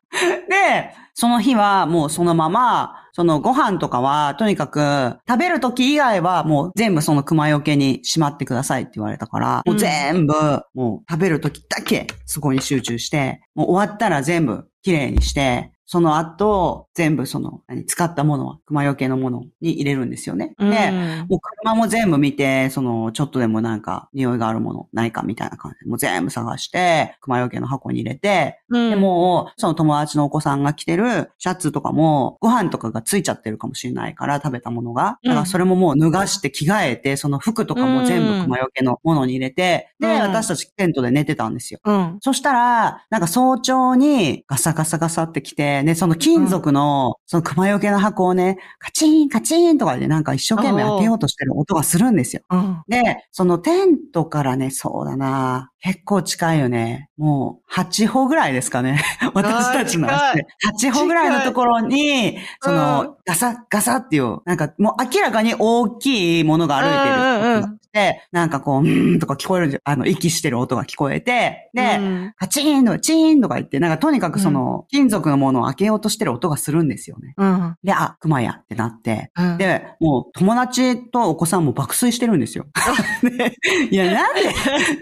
[0.49, 10.33] で、その日はもうそのまま、そのご飯とかは、とにかく、食べる時以外はもう全部その熊よけにしまってくださいって言われたから、もう全部、
[10.73, 20.53] もう食べる時だけそこに集中して、もう終わったら全部綺麗にして、その後、全部その、何、使ったものは、熊よけのものに入れるんですよね。
[20.59, 20.91] うんで、
[21.27, 35.17] もう車も全部見て、その、ちょっとでもなんか、匂いがあるものないかみたいな感じで、もう全部探して、熊よけの箱に入れて、うん、で、もう、その友達のお子さんが着てるシャツとかも、ご飯とかがついちゃってるかもしれないから、食べたものが。
[35.23, 41.79] だからそれももう脱がして着替えて、その服とかも全部熊よけのものに入れて、で、うん私たちテントで寝てたんですよ。
[41.83, 42.17] うん。
[42.21, 52.41] そしたら、なんか早朝にガサガサガサって来て、て、ね、その金属の、その熊よけの箱をね、カチンカチンとかでなんか一生懸命開けようとしてる音がするんですよ。
[52.49, 52.81] うん。
[52.87, 57.09] で、そのテントからね、そうだな結構近いよね。
[57.17, 59.01] もう、8歩ぐらいですかね。
[59.33, 60.45] 私たちの足で。
[60.87, 69.81] 8歩ぐらいのところに、その、うんガサッガサっていう、なんかもう明らかに大きいものが歩いてるして、なんかこう、うーんとか聞こえる。
[69.83, 77.33] あの、息してる音が聞こえて、で、うんカチーンとかチーンとか言って、なんかとにかくその、金属のものを開けようとしてる音がするんですよね。
[77.37, 77.75] うん。
[77.83, 82.67] で、あ、熊やってなって、うん、で、もう友達とお子さんも爆睡してるんですよ。
[83.23, 83.55] で
[83.89, 84.41] いや、なんで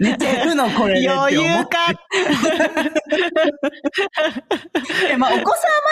[0.00, 1.06] 寝てるのこれ。
[1.08, 1.78] 余裕か。
[5.08, 5.46] でまあ、お子さんは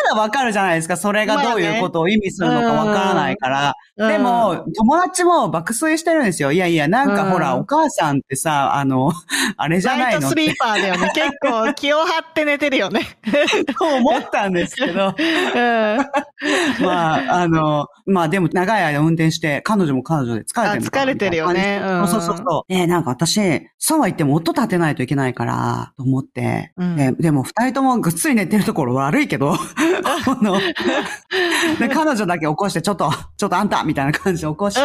[0.09, 0.97] まだわかるじゃないですか。
[0.97, 3.69] それがどういうことを意味するのかわからないから。
[3.69, 6.53] うんでも、友達も爆睡してるんですよ。
[6.53, 9.13] いやいや、なんかほら、うんお母さんってさ、あの、
[9.57, 10.29] あれじゃラないの？
[10.29, 11.11] スリーパーだよね。
[11.15, 13.03] 結構気を張って寝てるよね。
[13.81, 15.15] 思ったんですけど。
[15.17, 16.85] うん。
[16.85, 22.73] まあ、あの、まあでも長い間運転して、彼女も彼女で疲れてる疲れてるよねうんそうそうそう。
[22.73, 23.41] で、なんか私、
[23.79, 29.59] そうは言っても音立てないといけないから、と思って、うんででも二人ともぐっすり寝てるところ悪いけど、あ
[30.43, 30.59] の、
[31.79, 34.81] で彼女だけ起こして、ちょっと、ちょっとあんたみたいな感じで起こして、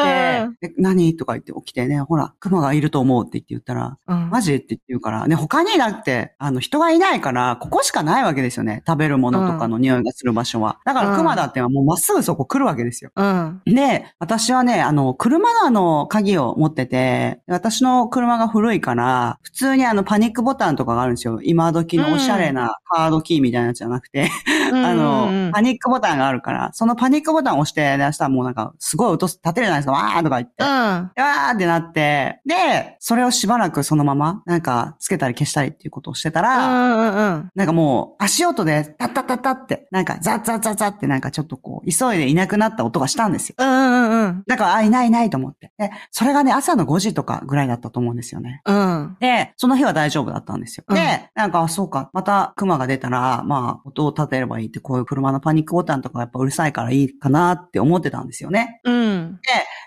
[0.45, 1.15] うんで何？
[1.17, 4.55] とか言って起きてね、ほら、熊がいると思うって言って言ったら、うんマジ？
[4.55, 8.83] って言って言うから、ね、他にだって、あの、人がいないから、ここしかないわけですよね。
[8.87, 10.79] 食べるものとかの匂いがする場所は。
[10.85, 13.11] だから、うん熊だってはもうまっすぐそこ来るわけですよ。
[13.15, 13.61] うん。
[13.65, 21.39] で、私はね、あの、車のあの、鍵を持ってて、私の車が古いから、普通にあの、パニックボタンとかがあるんですよ。
[21.43, 24.29] 今時のおしゃれなカードキーみたいなやつじゃなくて、
[24.73, 30.63] あの、パニックボタンがあるから、そのパニックボタンを押して、で、明日もうなんか、すごい音立てるじゃないですか、わーとか言って。
[30.63, 30.67] うん。
[30.67, 37.49] わーってなって、で、それをしばらくそのまま、なんか、つけたり消したりっていうことをしてたら、うんうんうん。
[37.55, 43.55] なんかもう、足音で、タッタッタッタって、なんか、ザッザッザッザッってなんかちょっとこう、急いでいなくなった音がしたんですよ。
[43.57, 44.43] うんうんうん。
[44.47, 45.71] だから、あ、いないいないと思って。
[45.77, 48.61] で、それがね、朝の5時とかぐらいだったと思うんですよね。
[48.65, 49.17] うん。
[49.19, 50.85] で、その日は大丈夫だったんですよ。
[50.87, 58.81] うんで、なんか、あそうか、また熊が出たら、まあ、音を立てればいいって、こういう車のパニックボタンとかやっぱうるさいからいいかなって思ってたんですよね。
[58.83, 59.39] うん。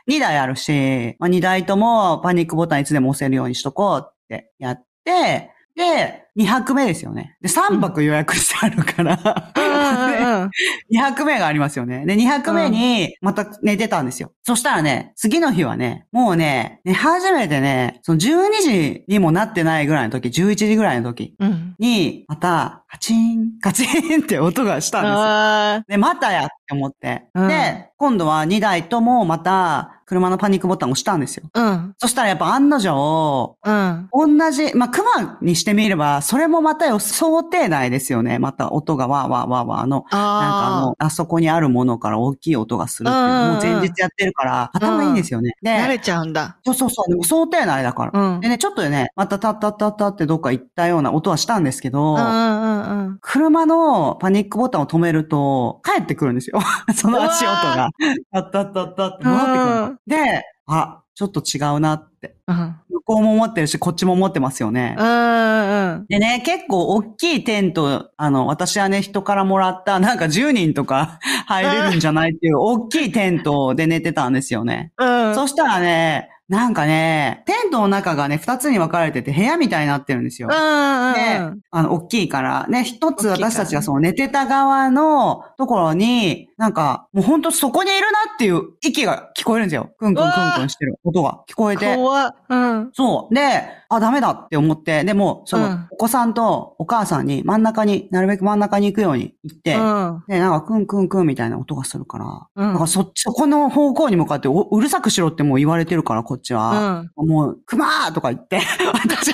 [0.09, 7.37] 2台あるし、まあ、2台ともパニックボタンいつでも押せるようにしとこうってやって、で、2泊目ですよね。
[7.41, 10.51] で、3泊予約してあるから、うん
[10.93, 12.05] 2泊目がありますよね。
[12.07, 14.33] で、2泊目にまた寝てたんですよ。
[14.45, 21.75] そしたらね、次の日はね、もうね、寝始めてね、その12時にもなってないぐらいの時、11時ぐらいの時うん。
[21.79, 25.17] に、また、カチン、カチンって 音がしたんですよ。
[25.19, 27.27] あで、またやって思って。
[27.35, 31.45] うんで、今度は2台ともまた、車のパニックボタンを押したんですよ。
[31.53, 31.61] あ。
[31.61, 31.95] うん。
[31.99, 34.09] そしたらやっぱ案の定、うん。
[34.13, 38.39] 同じ、まあ、熊にしてみれば、それもまたよ想定内ですよね。
[38.39, 45.53] また音がわーわーわーわーあの、なんかああの、あそこにあるものから大きい音がするっていうもう前日やってるから、頭いいんですよね。
[45.65, 45.69] あ。
[45.69, 46.59] 慣れで、ちゃうんだ。
[46.65, 48.21] そうそうそう、でも想定内だから。
[48.21, 48.41] うん。
[48.41, 53.19] でね、ちょっとね、またタッタッタッタってどっか行ったような音はしたんですけど、うんうんうんうん。
[53.21, 56.61] 車のパニックボタンを止めると、帰ってくるんですよ。
[56.95, 57.91] その足音が。
[58.33, 59.94] タッタッタッタって戻ってくる。
[60.07, 62.37] で、あ、ちょっと違うなって。
[62.49, 62.77] うん。
[62.91, 64.97] 向こうも思ってるし、こっちも思ってますよね。
[64.99, 66.07] うんうん。
[66.09, 74.93] でね、結構大きいテント、あの、私はね、人からもらった、なんか10人とか 入れるんじゃないっていう大きいテントで寝てたんですよね。
[74.99, 75.35] うん。
[75.35, 80.49] そしたらね、なんかね、テントの中がね、二つに分かれてて部屋みたいになってるんですよ。
[80.51, 89.91] うんうんうでん。、あの、大きいから、ね、一つ私たちがその寝てた側のところに、なんか、もうほんとそこにいるなっていう息が聞こえるんですよ。
[89.99, 91.97] クンクンクンクンしてる音が聞こえて。
[91.97, 92.35] 怖っ。
[92.49, 92.91] うん。
[92.93, 93.35] そう。
[93.35, 93.41] で、
[93.89, 100.23] あ、ダメだって思って、でも、その、うんお子さんとお母さんに真ん中に、なるべく真ん中に行くように行って、うん。
[100.29, 102.25] で、なんかクンクンクンみたいな音がするから、
[102.57, 107.05] うんなんかそっち、そこの方向に向かっておうるさくしろってもう言われてるから、こっちは。
[107.17, 108.61] もう、クマーとか言って、
[108.93, 109.33] 私、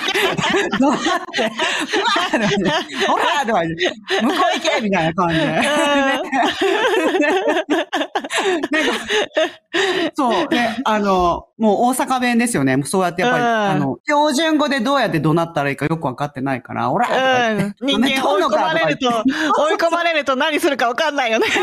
[0.79, 1.49] どうやって、
[1.91, 5.61] クマーとか言って、ほらとか言って、向こう行けみたいな感じで。
[7.19, 8.93] なんか
[10.15, 12.75] そう、ね、あの、もう大阪弁ですよね。
[12.75, 17.87] もうそうやってやっぱり、うんあの、標準語でどうやって怒鳴ったらいいかよくわかってないから、オラとか言って、うん。
[17.87, 19.07] 人間追い込まれると、
[19.61, 21.45] 追い込まれると何するか分かんないよね。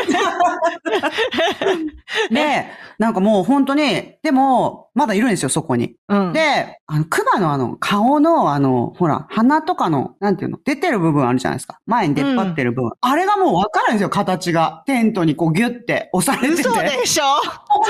[2.31, 2.67] で、
[2.99, 5.95] なんかもう本当に、でも、まだいるんですよ、そこに。
[6.09, 6.33] うん。
[6.33, 11.79] で、あの、熊のあの、顔のあの、ほら、鼻とかの、なんていうの、出てる部分あるじゃないですか。
[11.87, 12.91] 前に出っ張ってる部分。
[13.01, 14.83] あれがもうわかるんですよ、形が。
[14.87, 16.69] テントにこうギュッて押されてて。
[16.69, 17.25] 嘘でしょ？
[17.69, 17.85] こ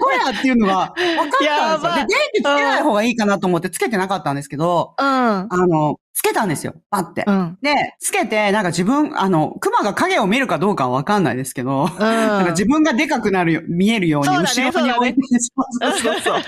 [0.00, 1.92] こやだっていうのが分かったんですよ。
[1.92, 5.06] で、電気つけない方がいいかなと思ってつけてなかったんですけど、うん。
[5.06, 6.74] あの、つけたんですよ。
[6.90, 7.24] パって。
[7.26, 7.58] うん。
[7.60, 16.42] で、つけて、なんか自分、あの、熊が影を見るかどうかはわかんないですけど、なんか自分がでかくなるよ、見えるように、後ねろに置いて、そうそうそうそう。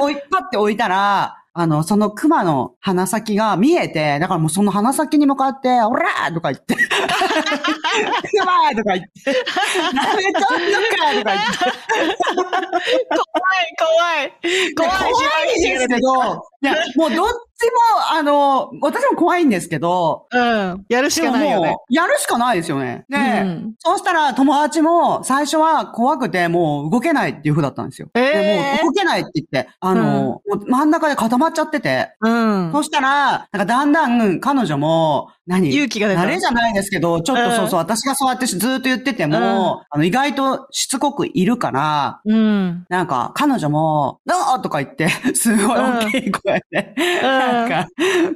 [0.00, 6.76] 置い、パって置いたら、あの、その熊の鼻先が見えて、だからもうその鼻先に向かって、オラーとか言って、
[7.42, 11.66] 熊とか言って、舐めとんのかとか言って、
[13.16, 14.32] 怖い、怖い。
[14.74, 16.06] 怖い、怖いですけど、
[16.62, 17.28] いや、もうどっ
[17.64, 17.72] も、
[18.12, 20.84] あの、私も怖いんですけど、うん。
[20.88, 21.76] やるしかないよね。
[21.88, 23.04] やるしかないですよね。
[23.08, 23.74] で、うん。
[23.78, 28.08] そうしたら友達も最初は怖くてもう動けないっていう風だったんですよ。
[28.14, 28.22] えー。
[28.22, 32.72] でもう動けないって言って、あの、もう真ん中で固まっちゃってて、うん。
[32.72, 35.72] そしたら、なんかだんだん彼女も、何？
[35.72, 36.22] 勇気が出た。
[36.22, 39.42] 慣れじゃないですけど、ちょっとそうそう、私がそうやってずっと言ってても、うん。
[39.44, 42.84] あの、意外としつこくいるから、うん。
[42.88, 46.94] なんか、彼女も、どうとか言って、すごい大きい声で、
[47.52, 47.88] なんか、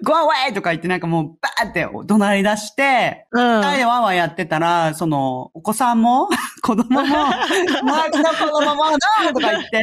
[0.03, 0.55] go away!
[0.55, 3.61] とか言って、なんかもう、バーって怒鳴り出して、うん。
[3.61, 6.29] 二人でワンワンやってたら、その、お子さんも、
[6.62, 8.96] 子供も、 友達の子供も、ど
[9.31, 9.33] う？
[9.35, 9.83] とか言って、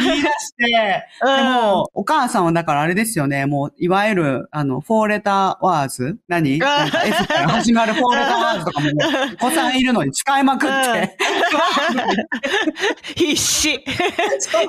[0.00, 8.88] 言い出して、でも、お母さんはだからあれですよね、もう、いわゆる、あの、フォーレターワーズ何なんか F から始まるフォーレターワーズとかも、
[9.34, 11.16] お子さんいるのに使いまくって、
[13.14, 13.84] 必死。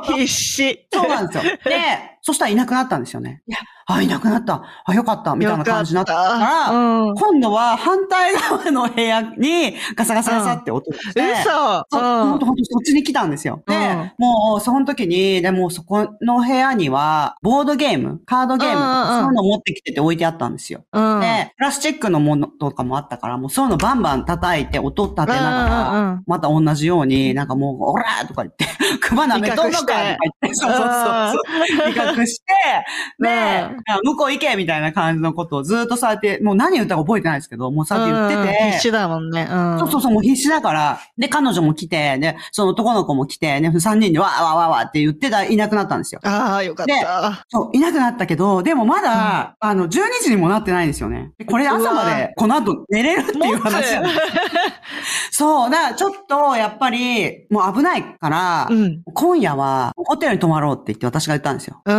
[0.03, 0.87] 必死。
[0.91, 1.53] そうなんですよ。
[1.65, 3.41] で、そしたらいなくなったんですよね。
[3.47, 4.63] いや、あ、いなくなった。
[4.85, 5.35] あ、よかった。
[5.35, 6.13] みたいな感じになった。
[6.13, 7.15] かよら、うん。
[7.15, 11.43] 今度は反対側の部屋にガサガサガサって音がして、嘘。
[11.43, 12.39] そう、ほん。
[12.39, 13.63] とほんとそっちに来たんですよ。
[13.65, 14.11] で、うん。
[14.19, 19.23] もう、その時に、でもそこの部屋には、ボードゲーム、カードゲームとか、うんうんうん。
[19.23, 20.85] そういうの持ってきてて置いてあったんですよ。
[20.93, 21.19] うん。
[21.21, 28.65] で、プラスチックのものとかもあったから、もうそういうのバンバン叩いて音立てながうんうんうらん、また同じように、なんかもう、オラーとか言って、
[29.01, 31.39] 熊舐めとんのかとか言って、そうそうそ
[32.08, 32.15] うそう。
[32.15, 32.45] 威嚇して、
[33.19, 39.47] で、あ向こう行けみたいな感じのことをずっとそうやって、もう何言ったか覚えてないですけど、もうそうやって言ってうんて、必死だもんね。
[39.49, 39.79] うん。
[39.79, 40.99] そうそうそう、もう必死だから。
[41.17, 46.21] で、彼女も来て、で、その男の子も来て、ね、三人でわーわーわーわーって言ってた、いなくなったんですよ。
[46.23, 47.45] ああ、よかった。
[47.49, 49.89] そう、いなくなったけど、でもまだ、あの、12
[50.23, 51.31] 時にもなってないんですよね。
[51.37, 54.15] でこれ朝まで、この後寝れるっていう話なんです
[55.31, 59.01] そう、だからちょっと、やっぱり、もう危ないから、うん。
[59.13, 61.81] 今夜は、ホテルに泊まろうって言って私が言ったんですよ。
[61.85, 61.95] うん。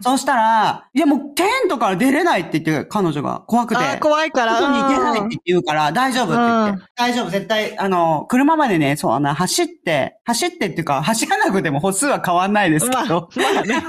[0.00, 3.98] そうしたら、いやもうテントから出れないって言って、彼女が怖くて。
[4.00, 4.58] 怖いから。
[4.58, 6.80] 外に行けないって言うから、大丈夫って言って。
[6.80, 13.28] うん大丈夫、絶対、あの、車までね、そう、あの、走って、走ってっていうか、走らなくても歩数は変わんないですけど。
[13.36, 13.84] まあね。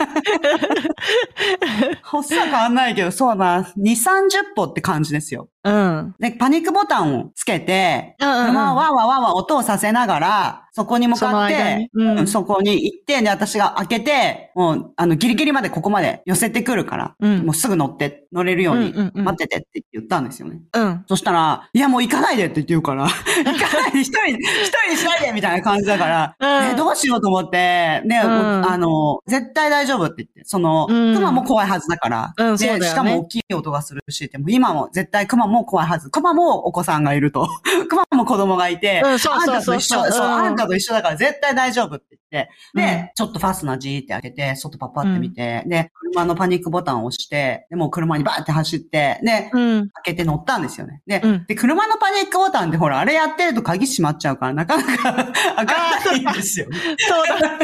[2.04, 5.48] 歩数は変わんないけど、そうだな、2、30歩って感じですよ。
[5.68, 6.16] うん。
[6.20, 8.46] で、パニックボタンをつけて、うんうんうん。
[8.48, 12.20] 車をワンワンワンワン音をさせながら、そこに向かってに、うん。
[12.20, 17.46] うんそこに行って、で、私が開けて、もう、あの、ギリギリまでここまで寄せてくるから、うん。
[17.46, 19.26] もうすぐ乗って、乗れるようにうんうんうん。
[19.26, 20.62] 待っててって言ったんですよね。
[20.74, 21.04] うん。
[21.08, 26.70] そしたら、いやもう行かないでって言うから、 行かないで、一人、一人にしないでみたいな感じだから、うん。
[26.70, 28.70] ねどうしようと思って、ね、うん。
[28.70, 31.16] あの、絶対大丈夫って言って、その、うん。
[31.16, 32.80] 熊も怖いはずだから、うんそうだよね。
[32.82, 36.10] で、しかも大きい音がするし、でも今も絶対熊も怖いはず。
[36.10, 37.48] 熊もお子さんがいると。
[37.90, 49.90] 熊も子供がいて、うんそうそうあんたと一緒、そうそうそう、うんあんたと一緒だから絶対大丈夫って言って、で、うんちょっとファスナージーって開けて、外パッパって見て、で、車のパニックボタンを押して、で、もう車にバーって走って、で、うん。
[49.90, 51.02] 開けて乗ったんですよね。
[51.08, 56.68] で、うんで、車のパニックボタンってほら、あれやってると鍵閉まっちゃうから、なかなか開かないんですよ。
[56.98, 57.58] そうだ。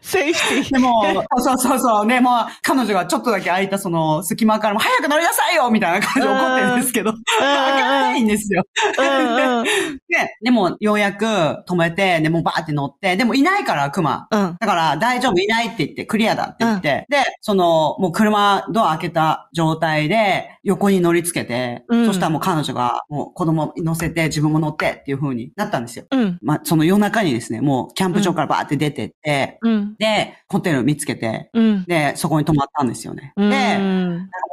[0.00, 0.72] セーフティー。
[0.72, 1.02] でも、
[1.38, 8.64] そうそうそう、ね、もう、彼女がちょっとだけ開いたその隙間からも、早く乗りなさいよみたいな感じで怒ってるんですけど、開かないんですよ。
[8.98, 9.64] うんうん。
[9.64, 9.70] で、
[10.42, 14.28] でも、ようやく止めて、で、もうバーって乗って、でもいないから、熊。
[14.30, 14.56] うん。
[14.60, 26.06] だから、大丈夫、いないって言って、クリアだって言って、で、その、もう車、ドア開けた状態で、横に乗り付けて、うんそしたらもう彼女が、もう子供乗せて、自分も乗ってっていう風になったんですよ。
[26.10, 26.38] うん。
[26.42, 29.94] まあ、その夜中にですね、もう、キャンプ場からバーって出てって、うん。
[29.98, 31.84] で、ホテル見つけて、うん。
[31.84, 33.32] で、そこに泊まったんですよね。
[33.36, 33.50] うん。
[33.50, 33.78] で、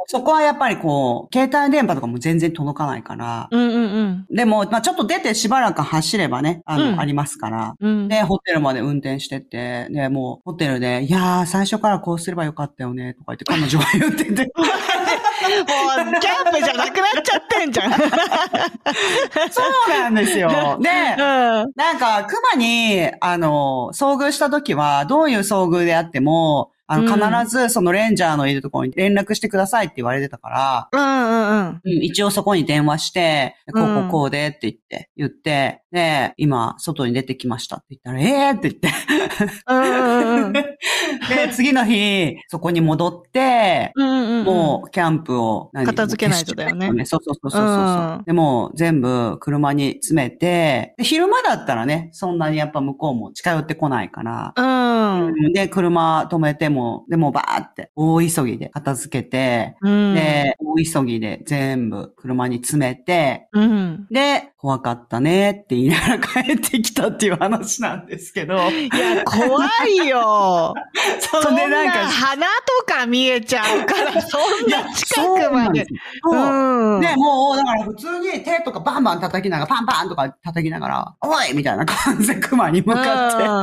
[0.06, 4.26] そこはやっぱりこう、携帯電波とかも全然届かないから、うんうんうん。
[4.30, 8.08] でも、まあちょっと出てしばらく走ればね、あの、うんありますから、うん。
[8.08, 17.92] で、ホテルまで運転してって、で、もう、ホテルで、いやー、最初からこうすればよかったよね、とか言って 彼女が言ってて、もう、キャンプじゃなくなっちゃってんじゃん。
[19.50, 20.48] そうなんですよ。
[20.80, 21.72] で、うん。
[21.74, 31.80] なんか、熊に、あの、遭遇した時は、どういう遭遇であっても、あの、うん必ずそのレンジャーのいるところに連絡してくださいって言われてたから、うんうんうん。
[31.84, 38.88] うん一応そこに電話して、こうこうこうでって言って、言って、で、今、外に出てきましたって言ったら、えーって言って。
[39.66, 40.52] うんうんうん。
[40.52, 40.68] で、
[41.52, 44.44] 次の日、そこに戻って、うんうんうん。
[44.44, 47.66] もう、キャンプを何、片付けないとだよねそうそうそうそうそう。
[47.66, 55.52] うんでもう、全部車に詰めて、で昼間だったらね、そんなにやっぱ向こうも近寄ってこないから、うん。
[55.52, 60.14] で、車止めても、でもバーって大急ぎで片付けて、うん。
[60.14, 64.06] で、大急ぎで全部車に詰めて、うん。
[64.10, 70.72] で、怖かったねって言いながら帰ってきたっていう話なんですけど、いや、怖いよ。
[71.18, 75.84] そそんなんでなんか、鼻とか見えちゃうから、 そんな近くまで。
[76.22, 77.00] そううん。
[77.00, 83.44] で、もう、だから普通に手とかバンバン叩きながら、パンパンとか叩きながら、おいみたいな感じで熊に向かって。
[83.44, 83.62] うん。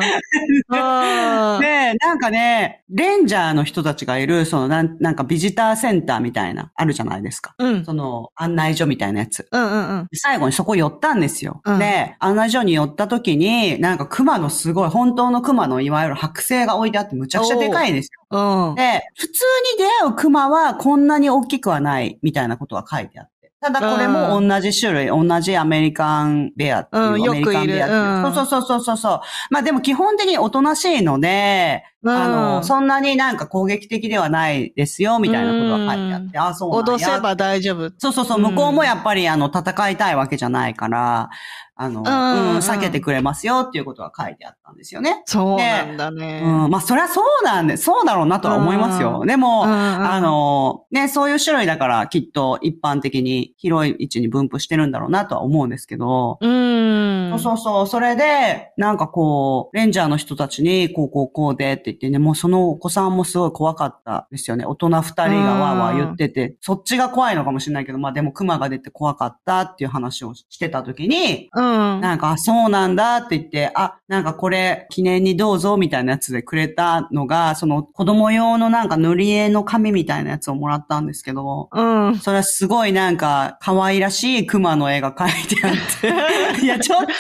[1.64, 7.56] で、なんかね、レンジャーの人たちがいる、そのなん、なんかビジターセンターみたいな、あるじゃないですか。
[7.58, 7.86] うん。
[7.86, 9.48] その、案内所みたいなやつ。
[9.50, 10.08] うんうんうん。
[10.12, 11.62] で最後にそこ寄ったんですよ。
[11.66, 18.70] うんで、案内所に寄った時に、なんか熊のすごい、本当の熊のいわゆる剥製が置いてあってむちゃくちゃでかいんですよ。
[18.70, 18.76] うん。
[18.76, 19.44] で、普通
[19.78, 23.29] に出会う熊はこんなに大きくはないみたいなことが書いてあって。
[23.62, 27.66] ただこれも同じ種類、同じアメリカンベアっていう、うんアメリカンベアっていう。
[27.66, 29.22] よくいるうんそうそうそうそうそう。
[29.50, 37.08] まあでも基本的におとなしいので、うんあの、そんなになんか攻撃的ではないですよ、みたいなことが書いてあって、あ、そうなんや。
[37.08, 37.92] 脅せば大丈夫。
[37.98, 41.30] そうそうそう、向こうもやっぱりあの、戦いたいわけじゃないから、
[41.76, 42.10] あの、んう
[42.56, 45.24] ん、避けてくれますよっていうことが書いてあったんですよね。
[45.26, 46.42] そうなんだね。
[46.44, 49.24] うん、まあそりゃそうなんで、そうだろうなとは思いますよ。
[49.26, 57.30] でも、うんあ、の、ね、そういう種類だからきっと一般的に広い位置に分布してるんだろうなとは思うんですけど、うん。
[57.32, 57.88] そうそうそう。
[57.88, 64.66] それで、なんかこう、レンジャーの人たちに、こうこうこうでって言ってね、もうそのお子さんもすごい怖かったですよね。
[64.66, 72.02] 大人二人がわーわー言ってて、そっちが怖いのかもしれないけど、まあでも熊が出て怖かったっていう話をしてた時に、うん。
[72.02, 74.59] なんか、あそうなんだって言って、あ、なんかこれ
[74.90, 82.18] 記念にどうぞみたいなやつでくれたのが、その子供用のなんか塗り絵の紙みたいなやつをもらったんですけど、うん。
[82.20, 87.14] それはすごいなんか可愛らしい熊の絵が描いてあって、 いやちょっと、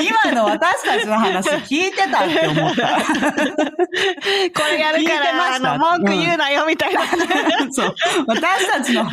[0.00, 2.98] 今の私たちの話聞いてたって思った。
[4.54, 7.00] これやるから、したあの、文句言うなよ、みたいな。
[7.70, 7.94] そう。
[8.26, 9.04] 私たちの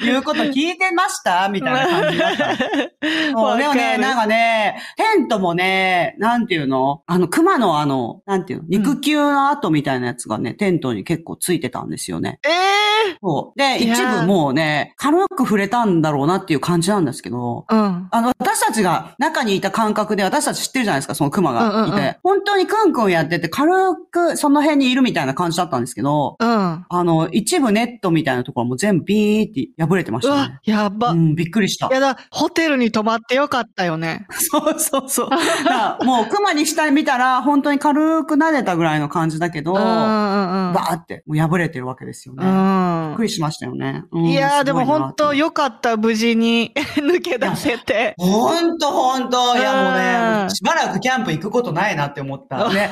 [0.00, 2.56] 言うこと聞いてましたみたいな感じだった。
[2.56, 6.85] でもね、なんかね、テントもね、なんていうの？
[7.06, 8.64] あの、熊のあの、なんていうの？
[8.68, 12.40] 肉球の跡みたいなやつがね、テントに結構ついてたんですよね。
[12.44, 13.58] ええそう。
[13.58, 18.08] で、一部もうね、軽く触れたんだろうなっていう感じなんですけど、うん。
[18.10, 21.76] あの、私たちが中にいた感覚で、私たち知ってるじゃないですか、その熊がいて。
[21.76, 23.72] うんうんうん本当にクンクンやってて、軽
[24.10, 26.48] くその辺にいるみたいな感じだったんですけど、うん。
[26.48, 31.10] あの、一部ネットみたいなところも全部ビーって破れてましうわたね。、やば。
[31.10, 31.88] いうん、びっくりした。
[31.90, 34.26] やだ、ホテルに泊まってよかったよね。
[34.38, 36.04] そうそうそう。
[36.04, 40.72] もう熊に下見たら、本当に軽く撫でたぐらいの感じだけど、うんうんうん。
[40.74, 42.44] バーってもう破れてるわけですよね。
[42.44, 44.04] びっくりしましたよね。
[44.12, 48.14] うんいやーでも本当よよかった、無事に 抜け出せて。
[48.18, 49.56] ほんとほんと。
[49.56, 52.68] いやもううんね、しばらくキャンプ行くことないなって思った。
[52.68, 52.90] ね。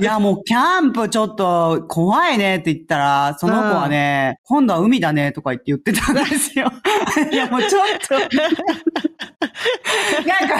[0.00, 6.72] いやもうキャンプちょっと怖いねって言ったら、その子はね、今度は海だねとか言って言ってたんですよ。
[7.30, 8.14] いやもうちょっと。
[10.26, 10.56] なんか、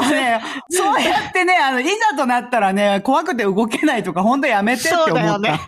[0.00, 0.40] もうね、
[0.70, 5.10] そうやってね、あの、いざとなったらね、怖くて動けないとか、本当やめてって思った。
[5.10, 5.60] そうだよね。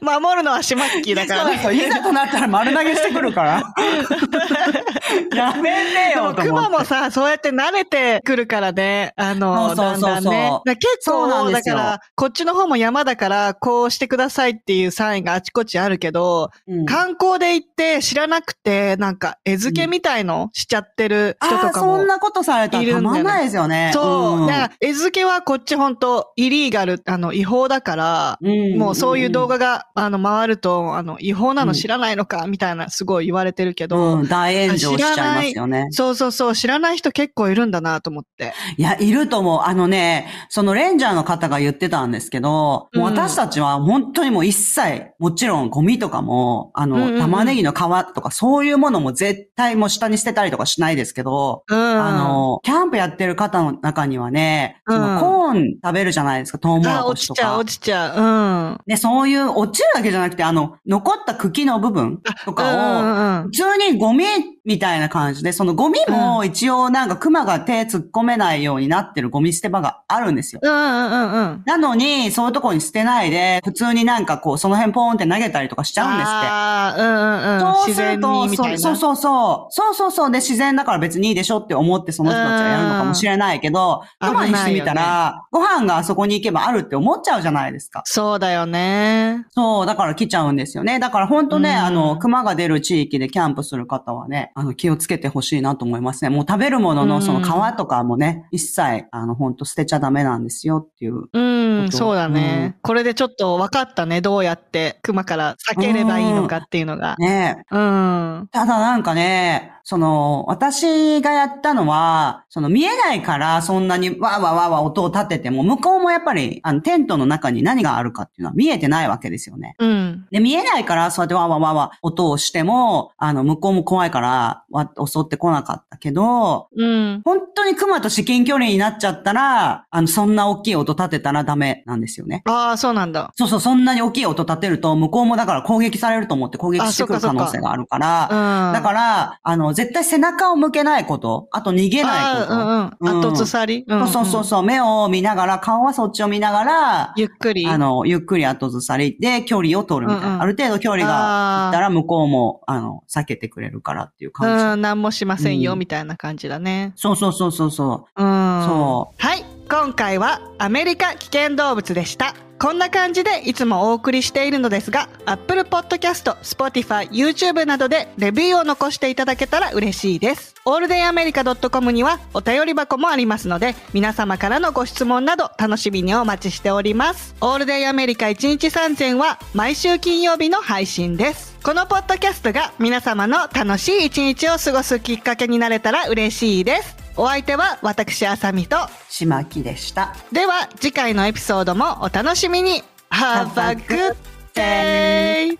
[0.00, 1.54] 守るのはシマッキーだからね。
[1.54, 3.62] そうそう、いざとなったら丸投げしてくるから。
[5.34, 5.70] やめ
[6.12, 6.42] てよと思って。
[6.42, 10.60] クマもさ、そうやって慣れてくるからね、あの、そうそうそうそうだんだんね。
[10.64, 21.98] だ結構、だから、こっちの方も山だから、こうしてくださいっていうサインがあちこちあるけど、うん観光で行って知らなくて、なんか、絵付けみたいのしちゃってる人とかも。
[21.98, 23.90] そんなことされたらたまんないですよね。
[23.92, 24.44] そう。
[24.44, 35.88] んだから、絵付けはこっち本当イリーガル、あの、違法だから、うんもうそういう動画が、あの、回ると、あの、違法なの知らないのか、みたいな、すごい言われてるけど、うん、大炎上しちゃいますよね。
[35.90, 38.54] そうそうそう、知らない人結構いるんだなと思って。
[38.78, 39.60] いや、いると思う。
[39.64, 47.74] あのね、そのレンジャーの方が言ってたんですけど、もう私たちは本当にもう一切、もちろんゴミとかも、あの、玉ねぎの皮
[48.14, 51.76] とかそういうものも絶対もう下に捨てたりとかしないですけど、うん。
[51.76, 57.58] あ、の、キャンプやってる方の中にはね、そのうんコーン食べるじゃないですか、トウモロあ、コシと落ちちゃう、か。
[57.58, 58.22] 落ちちゃう。
[58.22, 58.80] うん。
[58.86, 64.24] で、そういう落ちるだけじゃなくて、あの、残った茎の部分とかを、普通にゴミ
[64.64, 70.60] みたいな感じで、そのゴミも一応なんか熊が手突っ込めないようになってるゴミ捨て場があるんですよ。
[70.62, 71.62] うんうんうんうん。
[71.66, 76.46] なのに、そういうところに捨てないで、普通になんかこう、その辺ポーンって投げたりとかしちゃうんですって。
[76.46, 77.74] ああ、うんうんうん。
[77.74, 78.78] そうすると。
[78.78, 79.72] そうそうそう。
[79.72, 80.30] そうそうそう。
[80.30, 88.02] で、自然だから別にいいでしょって思ってその人たちはやるのかもしれないけど、うん熊にしてみたら、ご飯があそこに行けばあるって思っちゃうじゃないですか。
[88.04, 89.46] そうだよね。
[89.50, 90.98] そう、だから来ちゃうんですよね。
[90.98, 96.30] だから本当ね、うんあの、熊が出る地域でキャンプする方はね、あの、気をつけてほしいなと思いますね。
[96.30, 101.24] もう食べるものうんのその皮とかもね、一切、あの、本当捨てちゃダメなんですよっていう。
[101.32, 101.40] う
[101.84, 104.20] ん、そうだね、うんこれでちょっと分かったね。
[104.20, 107.16] どうやって熊から避ければいいのかっていうのが。
[107.18, 108.48] ねうん。
[108.52, 119.76] ただなんかね、その、私がやったのは、その見えないからそんなにわーわーわーわー音を立てても、向こうもやっぱり、あの、テントの中に何があるかっていうのは見えてないわけですよね。
[119.78, 120.26] うん。
[120.30, 127.20] で、見えないから、そうやってわーわーわーわー音をしても、あの、向こうも怖いから、わ襲ってこなかったけど、うん。
[127.22, 132.42] 本当に熊と至近距離になっちゃったら、あの、そんな大きい音立てたらダメなんですよね。
[132.46, 133.32] ああ、そうなんだ。
[133.36, 138.72] そうそう、そんなに大きい音立てると、向こうもだから攻撃されると思って攻撃あしてくる可能性があるから、うん。
[138.72, 142.52] だから、あの、絶対背中を向けないこと、あと逃げないこと。
[142.54, 143.18] あーうんうん。
[143.18, 147.66] うん後ずさり、うんんそうそうそう、目を見ながら、顔はそっちを見ながら、ゆっくり。
[147.66, 150.28] あの、ゆっくり後ずさりで距離を取るみたいな。
[150.28, 154.64] うんうんある程度距離がいったら向こうも、あの、避けてくれるからっていう感じ。
[154.64, 156.92] うん、なんもしませんよ、うんみたいな感じだね。
[156.96, 158.24] そうそうそうそうそうん。。
[158.66, 159.53] そうはい。
[159.76, 162.36] 今回はアメリカ危険動物でした。
[162.60, 170.54] こんな感じでいつもお送りしているのですが、Apple Podcast、Spotify、YouTube などでレビューを残していただけたら嬉しいです。
[170.64, 177.34] alldayamerica.com にはお便り箱もありますので、皆様からのご質問など楽しみにお待ちしております。
[177.40, 181.58] オールデイアメリカ1日3000は毎週金曜日の配信です。
[181.64, 187.03] このポッドキャストが皆様の楽しい一日を過ごすきっかけになれたら嬉しいです。
[187.16, 189.12] お相手は私、あさみと、う。
[189.12, 190.14] しまきでした。
[190.32, 194.16] では次回のエピソードもお楽しみに Have a good
[194.54, 195.56] day!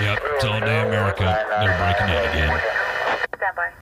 [0.00, 1.24] Yep, it's all day America.
[1.60, 3.79] They're breaking in again.